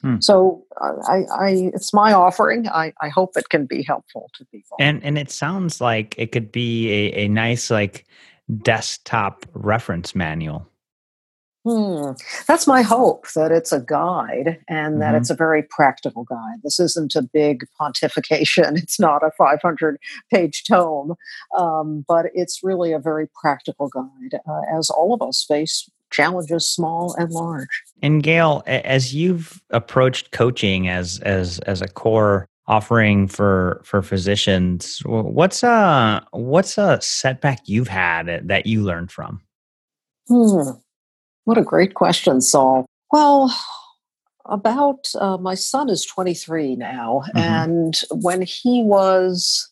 Hmm. 0.00 0.16
So 0.20 0.64
uh, 0.80 0.94
I, 1.06 1.22
I, 1.38 1.48
it's 1.74 1.94
my 1.94 2.12
offering. 2.12 2.68
I, 2.68 2.92
I 3.00 3.08
hope 3.08 3.36
it 3.36 3.48
can 3.48 3.66
be 3.66 3.82
helpful 3.82 4.30
to 4.34 4.44
people. 4.46 4.76
And 4.80 5.02
and 5.04 5.16
it 5.16 5.30
sounds 5.30 5.80
like 5.80 6.14
it 6.18 6.32
could 6.32 6.50
be 6.50 6.90
a, 6.90 7.24
a 7.24 7.28
nice 7.28 7.70
like 7.70 8.06
desktop 8.62 9.46
reference 9.54 10.14
manual. 10.14 10.68
Hmm. 11.64 12.12
That's 12.46 12.66
my 12.66 12.82
hope 12.82 13.26
that 13.34 13.50
it's 13.50 13.72
a 13.72 13.80
guide 13.80 14.58
and 14.68 15.00
that 15.00 15.08
mm-hmm. 15.08 15.16
it's 15.16 15.30
a 15.30 15.34
very 15.34 15.62
practical 15.62 16.24
guide. 16.24 16.58
This 16.62 16.78
isn't 16.78 17.14
a 17.14 17.22
big 17.22 17.64
pontification. 17.80 18.78
It's 18.84 19.00
not 19.00 19.22
a 19.22 19.30
500 19.38 19.98
page 20.30 20.64
tome, 20.64 21.14
um, 21.56 22.04
but 22.06 22.26
it's 22.34 22.62
really 22.62 22.92
a 22.92 22.98
very 22.98 23.28
practical 23.40 23.88
guide 23.88 24.40
uh, 24.46 24.60
as 24.78 24.90
all 24.90 25.14
of 25.14 25.26
us 25.26 25.42
face 25.42 25.88
challenges 26.10 26.68
small 26.68 27.14
and 27.18 27.30
large. 27.30 27.82
And 28.02 28.22
Gail, 28.22 28.62
as 28.66 29.14
you've 29.14 29.62
approached 29.70 30.32
coaching 30.32 30.88
as 30.88 31.18
as 31.20 31.60
as 31.60 31.80
a 31.80 31.88
core 31.88 32.46
offering 32.66 33.26
for 33.26 33.80
for 33.84 34.02
physicians, 34.02 35.00
what's 35.06 35.62
a 35.62 36.24
what's 36.32 36.76
a 36.76 37.00
setback 37.00 37.60
you've 37.64 37.88
had 37.88 38.46
that 38.46 38.66
you 38.66 38.82
learned 38.82 39.10
from? 39.10 39.40
Hmm. 40.28 40.70
What 41.44 41.58
a 41.58 41.62
great 41.62 41.94
question, 41.94 42.40
Saul. 42.40 42.86
Well, 43.12 43.54
about 44.46 45.06
uh, 45.18 45.36
my 45.38 45.54
son 45.54 45.88
is 45.88 46.04
23 46.04 46.76
now, 46.76 47.22
mm-hmm. 47.28 47.38
and 47.38 48.00
when 48.10 48.42
he 48.42 48.82
was 48.82 49.70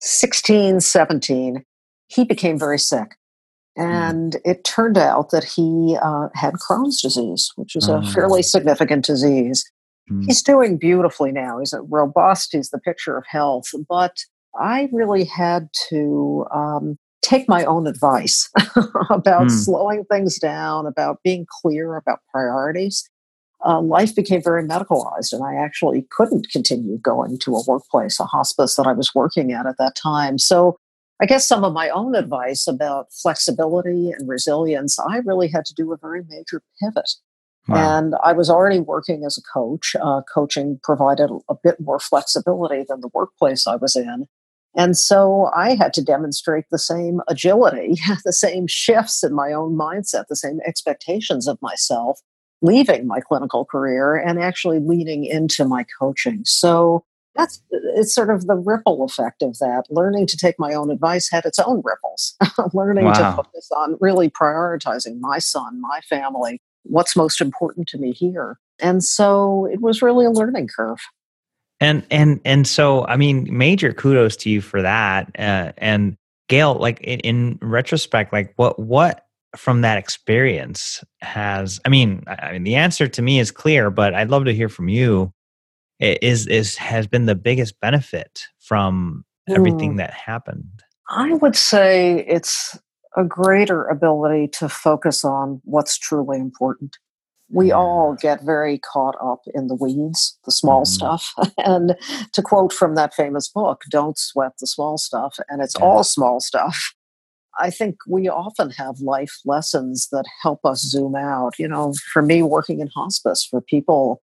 16, 0.00 0.80
17, 0.80 1.64
he 2.08 2.24
became 2.24 2.58
very 2.58 2.78
sick. 2.78 3.16
Mm. 3.78 3.84
And 3.84 4.32
mm. 4.32 4.40
it 4.44 4.64
turned 4.64 4.98
out 4.98 5.30
that 5.30 5.44
he 5.44 5.96
uh, 6.02 6.28
had 6.34 6.54
Crohn's 6.54 7.00
disease, 7.00 7.52
which 7.56 7.76
is 7.76 7.88
a 7.88 8.02
fairly 8.02 8.42
significant 8.42 9.04
disease. 9.04 9.64
Mm. 10.10 10.24
He's 10.26 10.42
doing 10.42 10.78
beautifully 10.78 11.32
now. 11.32 11.58
He's 11.58 11.74
robust. 11.88 12.50
He's 12.52 12.70
the 12.70 12.80
picture 12.80 13.16
of 13.16 13.24
health. 13.28 13.68
But 13.88 14.16
I 14.58 14.88
really 14.92 15.24
had 15.24 15.68
to 15.90 16.46
um, 16.52 16.98
take 17.28 17.48
my 17.48 17.64
own 17.64 17.86
advice 17.86 18.50
about 19.10 19.48
mm. 19.48 19.50
slowing 19.50 20.04
things 20.04 20.38
down, 20.38 20.86
about 20.86 21.20
being 21.22 21.46
clear 21.60 21.96
about 21.96 22.20
priorities. 22.32 23.08
Uh, 23.64 23.80
life 23.80 24.14
became 24.14 24.42
very 24.42 24.62
medicalized, 24.62 25.32
and 25.32 25.44
I 25.44 25.56
actually 25.56 26.06
couldn't 26.10 26.48
continue 26.50 26.96
going 26.98 27.38
to 27.40 27.56
a 27.56 27.62
workplace, 27.66 28.20
a 28.20 28.24
hospice 28.24 28.76
that 28.76 28.86
I 28.86 28.92
was 28.92 29.14
working 29.14 29.52
at 29.52 29.66
at 29.66 29.78
that 29.78 29.96
time. 29.96 30.38
So 30.38 30.76
I 31.20 31.26
guess 31.26 31.46
some 31.46 31.64
of 31.64 31.72
my 31.72 31.88
own 31.88 32.14
advice 32.14 32.68
about 32.68 33.12
flexibility 33.12 34.12
and 34.12 34.28
resilience, 34.28 34.98
I 34.98 35.18
really 35.18 35.48
had 35.48 35.64
to 35.66 35.74
do 35.74 35.92
a 35.92 35.96
very 35.96 36.22
major 36.28 36.62
pivot. 36.80 37.10
Wow. 37.66 37.98
And 37.98 38.14
I 38.24 38.32
was 38.32 38.48
already 38.48 38.80
working 38.80 39.24
as 39.26 39.36
a 39.36 39.42
coach. 39.52 39.94
Uh, 40.00 40.22
coaching 40.32 40.80
provided 40.82 41.28
a 41.50 41.54
bit 41.62 41.80
more 41.80 41.98
flexibility 41.98 42.84
than 42.88 43.00
the 43.00 43.10
workplace 43.12 43.66
I 43.66 43.76
was 43.76 43.94
in. 43.94 44.26
And 44.76 44.96
so 44.96 45.50
I 45.56 45.74
had 45.74 45.92
to 45.94 46.04
demonstrate 46.04 46.66
the 46.70 46.78
same 46.78 47.20
agility, 47.28 47.96
the 48.24 48.32
same 48.32 48.66
shifts 48.66 49.24
in 49.24 49.34
my 49.34 49.52
own 49.52 49.76
mindset, 49.76 50.24
the 50.28 50.36
same 50.36 50.60
expectations 50.66 51.48
of 51.48 51.60
myself, 51.62 52.20
leaving 52.62 53.06
my 53.06 53.20
clinical 53.20 53.64
career 53.64 54.16
and 54.16 54.40
actually 54.40 54.78
leaning 54.78 55.24
into 55.24 55.64
my 55.64 55.84
coaching. 55.98 56.42
So 56.44 57.04
that's 57.34 57.62
it's 57.70 58.14
sort 58.14 58.30
of 58.30 58.46
the 58.46 58.56
ripple 58.56 59.04
effect 59.04 59.42
of 59.42 59.58
that. 59.58 59.84
Learning 59.90 60.26
to 60.26 60.36
take 60.36 60.56
my 60.58 60.74
own 60.74 60.90
advice 60.90 61.30
had 61.30 61.44
its 61.44 61.58
own 61.58 61.82
ripples. 61.84 62.36
Learning 62.74 63.04
wow. 63.04 63.12
to 63.12 63.36
focus 63.36 63.68
on 63.76 63.96
really 64.00 64.28
prioritizing 64.28 65.20
my 65.20 65.38
son, 65.38 65.80
my 65.80 66.00
family, 66.08 66.60
what's 66.82 67.16
most 67.16 67.40
important 67.40 67.86
to 67.88 67.98
me 67.98 68.12
here. 68.12 68.58
And 68.80 69.04
so 69.04 69.68
it 69.72 69.80
was 69.80 70.02
really 70.02 70.26
a 70.26 70.30
learning 70.30 70.68
curve. 70.68 70.98
And 71.80 72.04
and 72.10 72.40
and 72.44 72.66
so 72.66 73.06
I 73.06 73.16
mean, 73.16 73.46
major 73.50 73.92
kudos 73.92 74.36
to 74.38 74.50
you 74.50 74.60
for 74.60 74.82
that. 74.82 75.30
Uh, 75.38 75.72
and 75.78 76.16
Gail, 76.48 76.74
like 76.74 77.00
in, 77.00 77.20
in 77.20 77.58
retrospect, 77.62 78.32
like 78.32 78.52
what 78.56 78.78
what 78.78 79.24
from 79.56 79.82
that 79.82 79.98
experience 79.98 81.02
has 81.20 81.80
I 81.84 81.88
mean, 81.88 82.24
I 82.26 82.52
mean 82.52 82.64
the 82.64 82.74
answer 82.74 83.06
to 83.08 83.22
me 83.22 83.38
is 83.38 83.50
clear, 83.50 83.90
but 83.90 84.14
I'd 84.14 84.30
love 84.30 84.44
to 84.46 84.54
hear 84.54 84.68
from 84.68 84.88
you 84.88 85.32
is 86.00 86.46
is 86.46 86.76
has 86.76 87.06
been 87.06 87.26
the 87.26 87.34
biggest 87.34 87.80
benefit 87.80 88.44
from 88.58 89.24
everything 89.48 89.94
mm. 89.94 89.96
that 89.98 90.12
happened? 90.12 90.82
I 91.08 91.34
would 91.34 91.56
say 91.56 92.24
it's 92.28 92.78
a 93.16 93.24
greater 93.24 93.84
ability 93.84 94.48
to 94.48 94.68
focus 94.68 95.24
on 95.24 95.60
what's 95.64 95.98
truly 95.98 96.38
important. 96.38 96.98
We 97.50 97.72
all 97.72 98.14
get 98.20 98.42
very 98.42 98.78
caught 98.78 99.16
up 99.22 99.40
in 99.54 99.68
the 99.68 99.74
weeds, 99.74 100.38
the 100.44 100.52
small 100.52 100.82
mm. 100.82 100.86
stuff. 100.86 101.32
and 101.58 101.96
to 102.32 102.42
quote 102.42 102.72
from 102.72 102.94
that 102.94 103.14
famous 103.14 103.48
book, 103.48 103.82
don't 103.90 104.18
sweat 104.18 104.52
the 104.60 104.66
small 104.66 104.98
stuff. 104.98 105.36
And 105.48 105.62
it's 105.62 105.74
yeah. 105.78 105.84
all 105.84 106.04
small 106.04 106.40
stuff. 106.40 106.94
I 107.58 107.70
think 107.70 107.96
we 108.06 108.28
often 108.28 108.70
have 108.70 109.00
life 109.00 109.38
lessons 109.44 110.08
that 110.12 110.24
help 110.42 110.60
us 110.64 110.80
zoom 110.80 111.16
out. 111.16 111.58
You 111.58 111.68
know, 111.68 111.94
for 112.12 112.22
me, 112.22 112.42
working 112.42 112.80
in 112.80 112.88
hospice, 112.88 113.44
for 113.44 113.60
people 113.60 114.22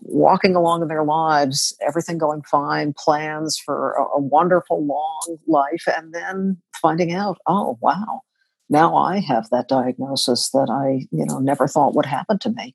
walking 0.00 0.54
along 0.54 0.82
in 0.82 0.88
their 0.88 1.04
lives, 1.04 1.74
everything 1.86 2.18
going 2.18 2.42
fine, 2.42 2.92
plans 2.92 3.56
for 3.56 3.92
a, 3.92 4.18
a, 4.18 4.20
wonderful 4.20 4.84
long 4.84 5.38
life, 5.46 5.84
and 5.96 6.12
then 6.12 6.60
finding 6.80 7.12
out, 7.12 7.38
oh 7.46 7.78
wow, 7.80 8.20
now 8.68 8.96
I 8.96 9.20
have 9.20 9.50
that 9.50 9.68
diagnosis 9.68 10.50
that 10.50 10.68
I, 10.70 11.06
you 11.10 11.24
know, 11.26 11.38
never 11.38 11.66
thought 11.66 11.94
would 11.94 12.06
happen 12.06 12.38
to 12.40 12.50
me. 12.50 12.74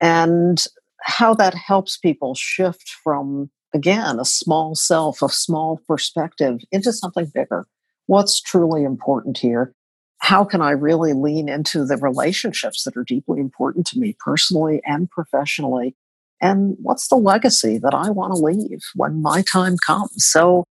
And 0.00 0.62
how 1.02 1.34
that 1.34 1.54
helps 1.54 1.96
people 1.96 2.34
shift 2.34 2.88
from 3.02 3.50
again 3.74 4.18
a 4.18 4.24
small 4.24 4.74
self, 4.74 5.22
a 5.22 5.28
small 5.28 5.80
perspective 5.86 6.60
into 6.70 6.92
something 6.92 7.30
bigger. 7.34 7.66
What's 8.06 8.40
truly 8.40 8.84
important 8.84 9.38
here? 9.38 9.74
How 10.18 10.44
can 10.44 10.60
I 10.60 10.70
really 10.70 11.12
lean 11.12 11.48
into 11.48 11.84
the 11.84 11.96
relationships 11.96 12.84
that 12.84 12.96
are 12.96 13.04
deeply 13.04 13.40
important 13.40 13.86
to 13.88 13.98
me 13.98 14.16
personally 14.18 14.80
and 14.84 15.10
professionally? 15.10 15.94
and 16.40 16.76
what's 16.82 17.08
the 17.08 17.16
legacy 17.16 17.78
that 17.78 17.94
I 17.94 18.10
want 18.10 18.34
to 18.34 18.38
leave 18.38 18.82
when 18.94 19.22
my 19.22 19.42
time 19.42 19.76
comes. 19.84 20.24
So 20.26 20.64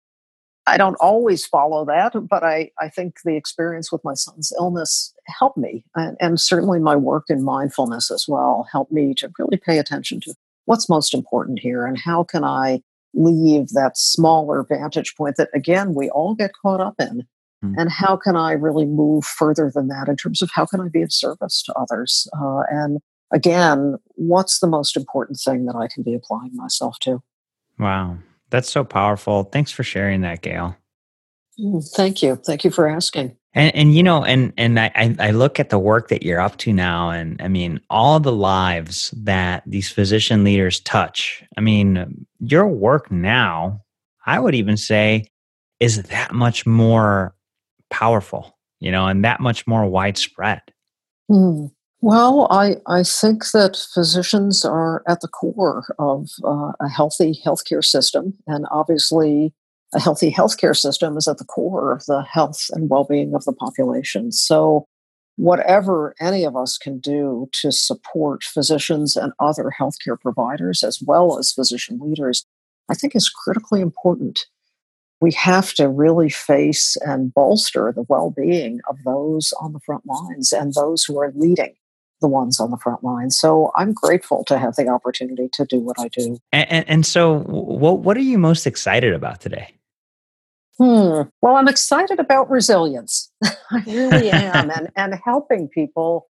I 0.67 0.79
don't 0.79 0.97
always 0.97 1.45
follow 1.45 1.85
that, 1.85 2.15
but 2.29 2.43
I, 2.43 2.71
I 2.81 2.89
think 2.89 3.19
the 3.25 3.37
experience 3.37 3.93
with 3.93 4.03
my 4.03 4.15
son's 4.15 4.53
illness 4.59 5.13
helped 5.27 5.59
me. 5.59 5.85
And, 5.95 6.17
and 6.21 6.41
certainly 6.41 6.79
my 6.79 6.97
work 6.97 7.25
in 7.29 7.43
mindfulness 7.43 8.11
as 8.11 8.27
well 8.27 8.67
helped 8.73 8.91
me 8.91 9.15
to 9.15 9.31
really 9.39 9.59
pay 9.59 9.79
attention 9.79 10.21
to 10.21 10.35
what's 10.65 10.89
most 10.89 11.13
important 11.13 11.59
here 11.59 11.85
and 11.85 11.99
how 11.99 12.25
can 12.25 12.45
I 12.45 12.83
leave 13.13 13.69
that 13.71 13.99
smaller 13.99 14.65
vantage 14.65 15.15
point 15.17 15.37
that, 15.37 15.51
again, 15.55 15.95
we 15.95 16.09
all 16.11 16.35
get 16.35 16.53
caught 16.61 16.81
up 16.81 16.95
in. 16.99 17.27
Mm-hmm. 17.65 17.79
And 17.79 17.91
how 17.91 18.17
can 18.17 18.37
I 18.37 18.53
really 18.53 18.87
move 18.87 19.25
further 19.25 19.71
than 19.75 19.89
that 19.89 20.09
in 20.09 20.17
terms 20.17 20.43
of 20.43 20.51
how 20.53 20.67
can 20.67 20.81
I 20.81 20.89
be 20.89 21.03
of 21.03 21.13
service 21.13 21.63
to 21.63 21.75
others? 21.75 22.29
Uh, 22.39 22.63
and 22.71 23.01
again, 23.33 23.97
what's 24.17 24.61
the 24.61 24.67
most 24.67 24.97
important 24.97 25.39
thing 25.39 25.67
that 25.67 25.77
I 25.77 25.89
can 25.89 26.03
be 26.03 26.15
applying 26.15 26.55
myself 26.55 26.99
to? 27.01 27.23
Wow. 27.79 28.19
That's 28.55 28.71
so 28.71 28.85
powerful. 28.85 29.43
Thanks 29.43 29.73
for 29.73 29.83
sharing 29.83 30.21
that, 30.21 30.41
Gail. 30.41 30.77
Mm, 31.59 31.85
thank 31.97 32.23
you. 32.23 32.37
Thank 32.37 32.63
you 32.63 32.71
for 32.71 32.87
asking. 32.87 33.37
And, 33.53 33.75
and 33.75 33.97
you 33.97 34.05
know, 34.05 34.25
and 34.25 34.53
and 34.57 34.79
I, 34.79 35.17
I 35.19 35.33
look 35.33 35.59
at 35.59 35.71
the 35.71 35.79
work 35.81 36.07
that 36.11 36.23
you're 36.23 36.41
up 36.41 36.57
to 36.59 36.73
now, 36.73 37.11
and 37.11 37.43
I 37.43 37.49
mean, 37.49 37.81
all 37.91 38.21
the 38.21 38.31
lives 38.31 39.13
that 39.17 39.65
these 39.67 39.91
physician 39.91 40.45
leaders 40.45 40.79
touch. 40.79 41.43
I 41.59 41.63
mean, 41.63 42.27
your 42.39 42.69
work 42.69 43.11
now, 43.11 43.81
I 44.25 44.39
would 44.39 44.55
even 44.55 44.77
say, 44.77 45.27
is 45.81 46.05
that 46.05 46.33
much 46.33 46.65
more 46.65 47.35
powerful, 47.91 48.57
you 48.79 48.93
know, 48.93 49.09
and 49.09 49.25
that 49.25 49.41
much 49.41 49.67
more 49.67 49.85
widespread. 49.85 50.63
Mm. 51.29 51.73
Well, 52.07 52.49
I, 52.51 52.77
I 52.87 53.03
think 53.03 53.53
that 53.53 53.79
physicians 53.95 54.63
are 54.63 55.03
at 55.09 55.23
the 55.23 55.29
core 55.29 55.87
of 55.99 56.29
uh, 56.45 56.73
a 56.79 56.87
healthy 56.87 57.41
healthcare 57.43 57.83
system. 57.83 58.35
And 58.47 58.67
obviously, 58.71 59.55
a 59.95 60.01
healthy 60.01 60.31
healthcare 60.31 60.77
system 60.77 61.17
is 61.17 61.27
at 61.27 61.39
the 61.39 61.47
core 61.47 61.93
of 61.93 62.05
the 62.05 62.21
health 62.21 62.67
and 62.73 62.91
well 62.91 63.05
being 63.05 63.35
of 63.35 63.47
the 63.47 63.55
population. 63.55 64.33
So 64.33 64.85
whatever 65.37 66.15
any 66.21 66.45
of 66.45 66.57
us 66.57 66.77
can 66.77 66.99
do 66.99 67.49
to 67.63 67.73
support 67.73 68.45
physicians 68.45 69.17
and 69.17 69.33
other 69.41 69.73
healthcare 69.81 70.21
providers, 70.21 70.83
as 70.83 71.01
well 71.01 71.39
as 71.39 71.53
physician 71.53 71.99
leaders, 72.03 72.45
I 72.91 72.95
think 72.97 73.17
is 73.17 73.31
critically 73.31 73.81
important. 73.81 74.45
We 75.23 75.33
have 75.33 75.73
to 75.77 75.89
really 75.89 76.29
face 76.29 76.99
and 77.01 77.33
bolster 77.33 77.95
the 77.97 78.05
well 78.11 78.31
being 78.31 78.81
of 78.91 78.99
those 79.07 79.55
on 79.59 79.73
the 79.73 79.81
front 79.81 80.05
lines 80.05 80.53
and 80.53 80.75
those 80.75 81.03
who 81.03 81.19
are 81.19 81.33
leading 81.35 81.73
the 82.25 82.29
ones 82.29 82.59
on 82.59 82.71
the 82.71 82.79
front 82.79 83.05
line. 83.05 83.31
So 83.31 83.71
I'm 83.77 83.93
grateful 83.93 84.45
to 84.45 84.59
have 84.59 84.77
the 84.77 84.89
opportunity 84.89 85.51
to 85.53 85.67
do 85.67 85.79
what 85.79 86.01
I 86.01 86.09
do. 86.09 86.39
And, 86.53 86.73
and, 86.73 86.89
and 86.89 87.07
so, 87.07 87.41
what, 87.41 87.99
what 87.99 88.17
are 88.17 88.21
you 88.21 88.39
most 88.39 88.67
excited 88.67 89.13
about 89.13 89.43
today? 89.43 89.75
Hmm. 90.79 91.29
Well, 91.43 91.57
I'm 91.57 91.69
excited 91.69 92.19
about 92.19 92.51
resilience. 92.51 93.31
I 93.45 93.85
really 93.87 94.31
am, 94.31 94.71
and 94.71 94.89
and 94.97 95.15
helping 95.23 95.69
people 95.69 96.31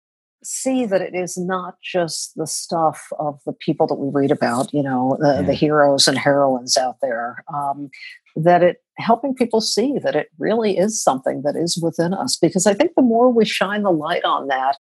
see 0.44 0.84
that 0.86 1.00
it 1.00 1.14
is 1.14 1.36
not 1.36 1.76
just 1.82 2.34
the 2.36 2.46
stuff 2.46 3.08
of 3.18 3.40
the 3.46 3.52
people 3.52 3.86
that 3.86 3.96
we 3.96 4.08
read 4.12 4.30
about, 4.30 4.72
you 4.72 4.82
know, 4.82 5.16
the, 5.18 5.36
yeah. 5.36 5.42
the 5.42 5.54
heroes 5.54 6.06
and 6.06 6.16
heroines 6.16 6.76
out 6.76 6.96
there. 7.02 7.42
Um, 7.52 7.90
that 8.36 8.62
it 8.62 8.76
helping 8.98 9.34
people 9.34 9.60
see 9.60 9.98
that 9.98 10.14
it 10.14 10.28
really 10.38 10.76
is 10.76 11.02
something 11.02 11.42
that 11.42 11.56
is 11.56 11.80
within 11.82 12.12
us. 12.14 12.36
Because 12.36 12.66
I 12.66 12.74
think 12.74 12.92
the 12.94 13.02
more 13.02 13.32
we 13.32 13.44
shine 13.44 13.82
the 13.82 13.90
light 13.90 14.24
on 14.24 14.48
that, 14.48 14.76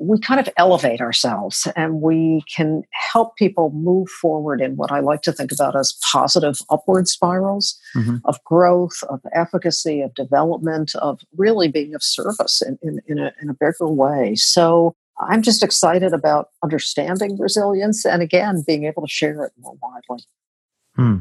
we 0.00 0.18
kind 0.18 0.40
of 0.40 0.48
elevate 0.56 1.00
ourselves 1.00 1.68
and 1.76 2.00
we 2.00 2.42
can 2.54 2.82
help 2.90 3.36
people 3.36 3.70
move 3.70 4.08
forward 4.08 4.60
in 4.60 4.76
what 4.76 4.90
I 4.90 5.00
like 5.00 5.22
to 5.22 5.32
think 5.32 5.52
about 5.52 5.76
as 5.76 5.96
positive 6.12 6.58
upward 6.68 7.08
spirals 7.08 7.78
mm-hmm. 7.96 8.16
of 8.24 8.42
growth, 8.44 9.02
of 9.08 9.20
efficacy, 9.32 10.00
of 10.00 10.14
development, 10.14 10.94
of 10.96 11.20
really 11.36 11.68
being 11.68 11.94
of 11.94 12.02
service 12.02 12.60
in, 12.62 12.78
in, 12.82 13.00
in, 13.06 13.18
a, 13.18 13.32
in 13.40 13.48
a 13.50 13.54
bigger 13.54 13.88
way. 13.88 14.34
So 14.34 14.94
I'm 15.20 15.42
just 15.42 15.62
excited 15.62 16.12
about 16.12 16.48
understanding 16.62 17.38
resilience 17.38 18.04
and 18.04 18.20
again, 18.20 18.64
being 18.66 18.84
able 18.84 19.02
to 19.02 19.08
share 19.08 19.44
it 19.44 19.52
more 19.60 19.76
widely. 19.80 20.24
Hmm. 20.96 21.16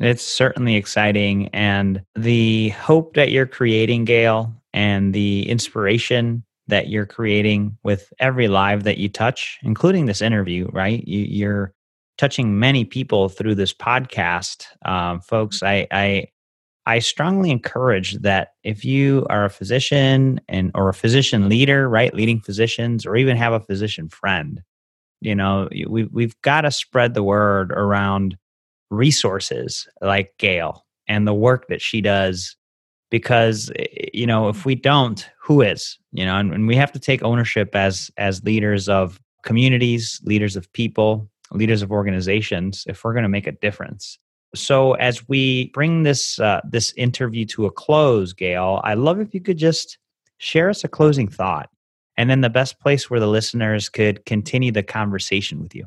It's 0.00 0.24
certainly 0.24 0.76
exciting. 0.76 1.48
And 1.48 2.02
the 2.16 2.70
hope 2.70 3.14
that 3.14 3.30
you're 3.30 3.46
creating, 3.46 4.06
Gail, 4.06 4.52
and 4.72 5.14
the 5.14 5.48
inspiration 5.48 6.42
that 6.68 6.88
you're 6.88 7.06
creating 7.06 7.76
with 7.82 8.12
every 8.18 8.48
live 8.48 8.84
that 8.84 8.98
you 8.98 9.08
touch, 9.08 9.58
including 9.62 10.06
this 10.06 10.22
interview, 10.22 10.68
right? 10.72 11.06
You, 11.06 11.48
are 11.48 11.74
touching 12.16 12.58
many 12.58 12.84
people 12.84 13.28
through 13.28 13.54
this 13.54 13.74
podcast. 13.74 14.64
Um, 14.84 15.20
folks, 15.20 15.62
I, 15.62 15.86
I, 15.90 16.26
I 16.86 16.98
strongly 17.00 17.50
encourage 17.50 18.14
that 18.20 18.52
if 18.62 18.84
you 18.84 19.26
are 19.30 19.44
a 19.44 19.50
physician 19.50 20.40
and 20.48 20.70
or 20.74 20.88
a 20.88 20.94
physician 20.94 21.48
leader, 21.48 21.88
right, 21.88 22.14
leading 22.14 22.40
physicians, 22.40 23.06
or 23.06 23.16
even 23.16 23.36
have 23.36 23.52
a 23.52 23.60
physician 23.60 24.08
friend, 24.08 24.62
you 25.20 25.34
know, 25.34 25.68
we 25.88 26.04
we've 26.04 26.40
got 26.42 26.62
to 26.62 26.70
spread 26.70 27.14
the 27.14 27.22
word 27.22 27.72
around 27.72 28.36
resources 28.90 29.88
like 30.00 30.32
Gail 30.38 30.84
and 31.08 31.26
the 31.26 31.34
work 31.34 31.68
that 31.68 31.80
she 31.80 32.00
does 32.00 32.56
because 33.14 33.70
eh, 33.76 33.86
you 34.12 34.26
know 34.26 34.48
if 34.48 34.64
we 34.64 34.74
don't 34.74 35.30
who 35.40 35.62
is 35.62 35.98
you 36.10 36.24
know 36.26 36.36
and, 36.36 36.52
and, 36.52 36.66
we 36.66 36.74
have 36.74 36.90
to 36.90 36.98
take 36.98 37.22
ownership 37.22 37.76
as 37.76 38.10
as 38.16 38.42
leaders 38.42 38.88
of 38.88 39.20
communities 39.44 40.20
leaders 40.24 40.56
of 40.56 40.72
people 40.72 41.28
leaders 41.52 41.80
of 41.82 41.92
organizations 41.92 42.84
if 42.88 43.04
we're 43.04 43.12
going 43.12 43.28
to 43.30 43.36
make 43.38 43.46
a 43.46 43.52
difference. 43.52 44.18
So 44.56 44.94
as 44.94 45.28
we 45.28 45.70
bring 45.74 46.02
this 46.02 46.40
uh, 46.40 46.60
this 46.68 46.92
interview 46.96 47.44
to 47.54 47.66
a 47.66 47.70
close 47.70 48.32
gail 48.32 48.80
i 48.82 48.94
love 48.94 49.20
if 49.20 49.32
you 49.34 49.40
could 49.40 49.58
just 49.58 49.98
share 50.38 50.68
us 50.68 50.82
a 50.82 50.88
closing 50.88 51.28
thought 51.28 51.68
and 52.16 52.28
then 52.28 52.40
the 52.40 52.50
best 52.50 52.80
place 52.80 53.08
where 53.08 53.20
the 53.20 53.28
listeners 53.28 53.88
could 53.88 54.24
continue 54.24 54.72
the 54.72 54.82
conversation 54.82 55.60
with 55.60 55.74
you. 55.74 55.86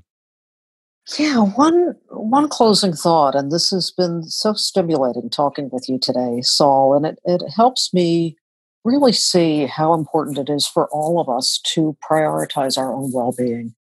Yeah, 1.18 1.38
one 1.38 1.96
one 2.30 2.50
closing 2.50 2.94
thought, 2.94 3.36
and 3.36 3.52
this 3.52 3.70
has 3.72 3.92
been 3.92 4.24
so 4.24 4.54
stimulating 4.54 5.30
talking 5.30 5.70
with 5.72 5.88
you 5.88 5.98
today, 6.00 6.42
Saul, 6.42 6.96
and 6.96 7.06
it, 7.06 7.20
it 7.26 7.44
helps 7.56 7.94
me 7.94 8.36
really 8.84 9.12
see 9.12 9.66
how 9.66 9.94
important 9.94 10.38
it 10.38 10.50
is 10.50 10.68
for 10.68 10.88
all 10.90 11.20
of 11.20 11.30
us 11.30 11.60
to 11.74 11.98
prioritize 12.10 12.78
our 12.78 12.94
own 12.94 13.12
well-being. 13.14 13.76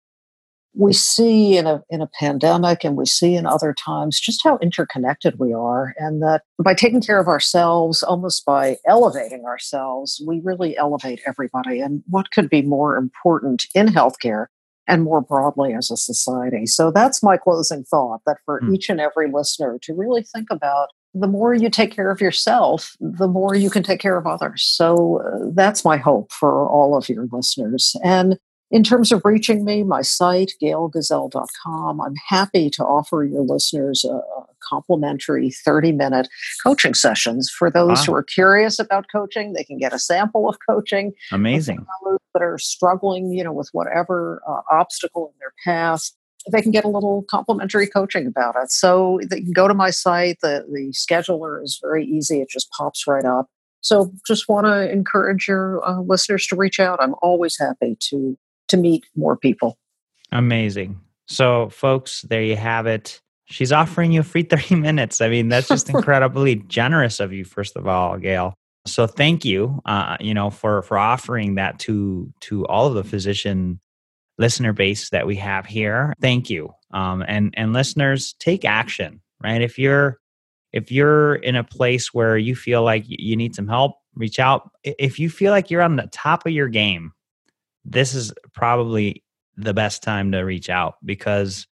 We 0.79 0.93
see 0.93 1.57
in 1.57 1.67
a 1.67 1.83
in 1.89 2.03
a 2.03 2.11
pandemic 2.21 2.85
and 2.85 2.99
we 2.99 3.07
see 3.07 3.35
in 3.35 3.47
other 3.47 3.73
times 3.73 4.21
just 4.21 4.43
how 4.45 4.59
interconnected 4.59 5.39
we 5.39 5.55
are, 5.55 5.95
and 5.97 6.23
that 6.23 6.43
by 6.63 6.75
taking 6.75 7.01
care 7.01 7.19
of 7.19 7.29
ourselves, 7.29 8.03
almost 8.03 8.45
by 8.45 8.77
elevating 8.87 9.45
ourselves, 9.47 10.23
we 10.27 10.41
really 10.45 10.77
elevate 10.77 11.23
everybody. 11.27 11.81
And 11.81 12.03
what 12.09 12.31
could 12.31 12.51
be 12.51 12.61
more 12.61 12.97
important 12.97 13.67
in 13.75 13.87
healthcare 13.87 14.47
and 14.89 15.03
more 15.03 15.21
broadly 15.21 15.75
as 15.75 15.91
a 15.91 15.97
society. 15.97 16.67
So 16.67 16.91
that's 16.91 17.23
my 17.23 17.37
closing 17.37 17.85
thought 17.85 18.21
that 18.27 18.39
for 18.45 18.61
mm. 18.61 18.75
each 18.75 18.89
and 18.89 19.01
every 19.01 19.31
listener 19.31 19.79
to 19.83 19.95
really 19.95 20.23
think 20.23 20.49
about 20.51 20.89
the 21.15 21.27
more 21.27 21.55
you 21.55 21.71
take 21.71 21.95
care 21.95 22.11
of 22.11 22.21
yourself, 22.21 22.95
the 23.01 23.29
more 23.29 23.55
you 23.55 23.71
can 23.71 23.83
take 23.83 24.01
care 24.01 24.19
of 24.19 24.27
others. 24.27 24.63
So 24.63 25.23
uh, 25.23 25.51
that's 25.55 25.85
my 25.85 25.97
hope 25.97 26.31
for 26.31 26.69
all 26.69 26.97
of 26.97 27.09
your 27.09 27.27
listeners. 27.33 27.97
And 28.05 28.39
in 28.71 28.83
terms 28.83 29.13
of 29.13 29.23
reaching 29.25 29.65
me, 29.65 29.85
my 29.85 30.03
site, 30.03 30.53
gailgazelle.com, 30.61 32.01
I'm 32.01 32.15
happy 32.29 32.69
to 32.71 32.85
offer 32.85 33.25
your 33.25 33.43
listeners 33.43 34.05
a, 34.05 34.21
complimentary 34.69 35.51
30 35.51 35.93
minute 35.93 36.29
coaching 36.63 36.95
sessions. 36.95 37.49
For 37.49 37.71
those 37.71 38.05
who 38.05 38.13
are 38.15 38.23
curious 38.25 38.81
about 38.81 39.07
coaching, 39.13 39.53
they 39.53 39.63
can 39.63 39.79
get 39.79 39.93
a 39.93 39.99
sample 39.99 40.49
of 40.49 40.57
coaching. 40.69 41.13
Amazing. 41.31 41.87
That 42.37 42.45
are 42.45 42.59
struggling, 42.59 43.33
you 43.33 43.43
know, 43.43 43.53
with 43.53 43.71
whatever 43.73 44.43
uh, 44.47 44.61
obstacle 44.71 45.33
in 45.33 45.39
their 45.41 45.53
path, 45.65 46.11
they 46.51 46.63
can 46.63 46.71
get 46.71 46.85
a 46.85 46.89
little 46.89 47.25
complimentary 47.31 47.87
coaching 47.87 48.27
about 48.27 48.55
it. 48.63 48.71
So 48.71 49.21
they 49.29 49.41
can 49.41 49.53
go 49.53 49.67
to 49.67 49.75
my 49.75 49.91
site. 49.91 50.39
The, 50.43 50.65
the 50.71 50.93
scheduler 50.93 51.63
is 51.63 51.81
very 51.83 52.05
easy, 52.05 52.41
it 52.41 52.49
just 52.51 52.71
pops 52.71 53.07
right 53.07 53.25
up. 53.25 53.47
So 53.81 54.13
just 54.27 54.49
want 54.49 54.67
to 54.67 54.91
encourage 54.91 55.49
your 55.49 55.87
uh, 55.89 56.01
listeners 56.01 56.47
to 56.49 56.57
reach 56.57 56.81
out. 56.81 57.01
I'm 57.01 57.15
always 57.23 57.57
happy 57.59 57.97
to 58.11 58.37
to 58.69 58.77
meet 58.77 59.07
more 59.15 59.37
people. 59.37 59.79
Amazing. 60.33 61.01
So, 61.29 61.69
folks, 61.69 62.23
there 62.23 62.43
you 62.43 62.57
have 62.57 62.87
it. 62.87 63.21
She's 63.45 63.71
offering 63.71 64.11
you 64.13 64.21
a 64.21 64.25
free 64.25 64.43
30 64.51 64.77
minutes. 64.77 65.21
I 65.21 65.29
mean, 65.29 65.49
that's 65.49 65.69
just 65.69 65.89
incredibly 65.95 66.57
generous 66.57 67.21
of 67.21 67.33
you, 67.33 67.45
first 67.45 67.77
of 67.77 67.87
all, 67.87 68.19
Gail. 68.19 68.55
So 68.87 69.07
thank 69.07 69.45
you, 69.45 69.81
uh, 69.85 70.17
you 70.21 70.35
know, 70.35 70.51
for 70.51 70.83
for 70.83 70.99
offering 70.99 71.57
that 71.57 71.79
to 71.81 72.33
to 72.43 72.67
all 72.67 72.87
of 72.87 72.95
the 72.95 73.05
physician 73.05 73.81
listener 74.39 74.73
base 74.73 75.11
that 75.11 75.27
we 75.27 75.37
have 75.37 75.67
here. 75.67 76.15
Thank 76.21 76.51
you, 76.51 76.71
um, 76.93 77.25
and 77.27 77.55
and 77.57 77.73
listeners, 77.73 78.35
take 78.39 78.65
action. 78.65 79.21
Right, 79.43 79.61
if 79.61 79.79
you're 79.79 80.19
if 80.73 80.91
you're 80.91 81.37
in 81.37 81.57
a 81.57 81.65
place 81.65 82.13
where 82.13 82.37
you 82.37 82.55
feel 82.55 82.83
like 82.83 83.05
you 83.07 83.37
need 83.37 83.55
some 83.55 83.69
help, 83.69 83.97
reach 84.15 84.39
out. 84.39 84.71
If 84.85 85.19
you 85.19 85.31
feel 85.31 85.53
like 85.53 85.71
you're 85.71 85.83
on 85.83 85.97
the 85.97 86.09
top 86.13 86.47
of 86.47 86.53
your 86.53 86.69
game, 86.69 87.13
this 87.85 88.15
is 88.15 88.33
probably 88.55 89.23
the 89.57 89.75
best 89.75 90.03
time 90.03 90.33
to 90.33 90.41
reach 90.41 90.69
out 90.69 90.97
because 91.05 91.67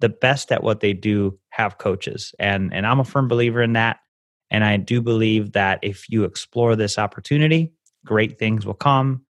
the 0.00 0.08
best 0.08 0.50
at 0.52 0.62
what 0.62 0.80
they 0.80 0.92
do 0.92 1.38
have 1.50 1.78
coaches 1.78 2.34
and 2.38 2.72
and 2.72 2.86
I'm 2.86 3.00
a 3.00 3.04
firm 3.04 3.28
believer 3.28 3.62
in 3.62 3.74
that 3.74 3.98
and 4.50 4.64
I 4.64 4.76
do 4.76 5.00
believe 5.00 5.52
that 5.52 5.78
if 5.82 6.08
you 6.08 6.24
explore 6.24 6.76
this 6.76 6.98
opportunity 6.98 7.72
great 8.04 8.38
things 8.38 8.66
will 8.66 8.74
come 8.74 9.24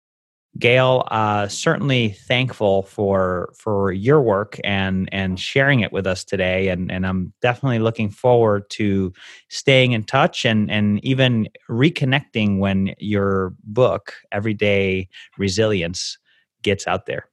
Gail 0.58 1.06
uh, 1.10 1.46
certainly 1.46 2.08
thankful 2.08 2.82
for 2.82 3.52
for 3.56 3.92
your 3.92 4.20
work 4.20 4.58
and 4.64 5.08
and 5.12 5.38
sharing 5.38 5.80
it 5.80 5.92
with 5.92 6.06
us 6.06 6.24
today 6.24 6.68
and 6.68 6.90
and 6.90 7.06
I'm 7.06 7.32
definitely 7.42 7.78
looking 7.78 8.10
forward 8.10 8.68
to 8.70 9.12
staying 9.50 9.92
in 9.92 10.02
touch 10.02 10.44
and 10.44 10.70
and 10.70 11.04
even 11.04 11.48
reconnecting 11.70 12.58
when 12.58 12.94
your 12.98 13.54
book 13.62 14.14
everyday 14.32 15.08
resilience 15.36 16.18
gets 16.62 16.86
out 16.88 17.06
there. 17.06 17.28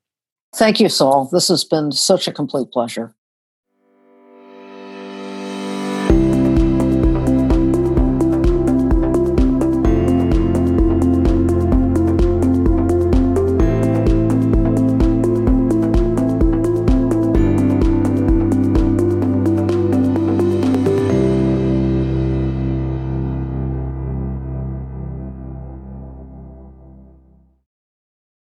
Thank 0.56 0.80
you, 0.80 0.90
Saul. 0.90 1.28
This 1.32 1.48
has 1.48 1.64
been 1.64 1.92
such 1.92 2.28
a 2.28 2.34
complete 2.34 2.70
pleasure. 2.72 3.16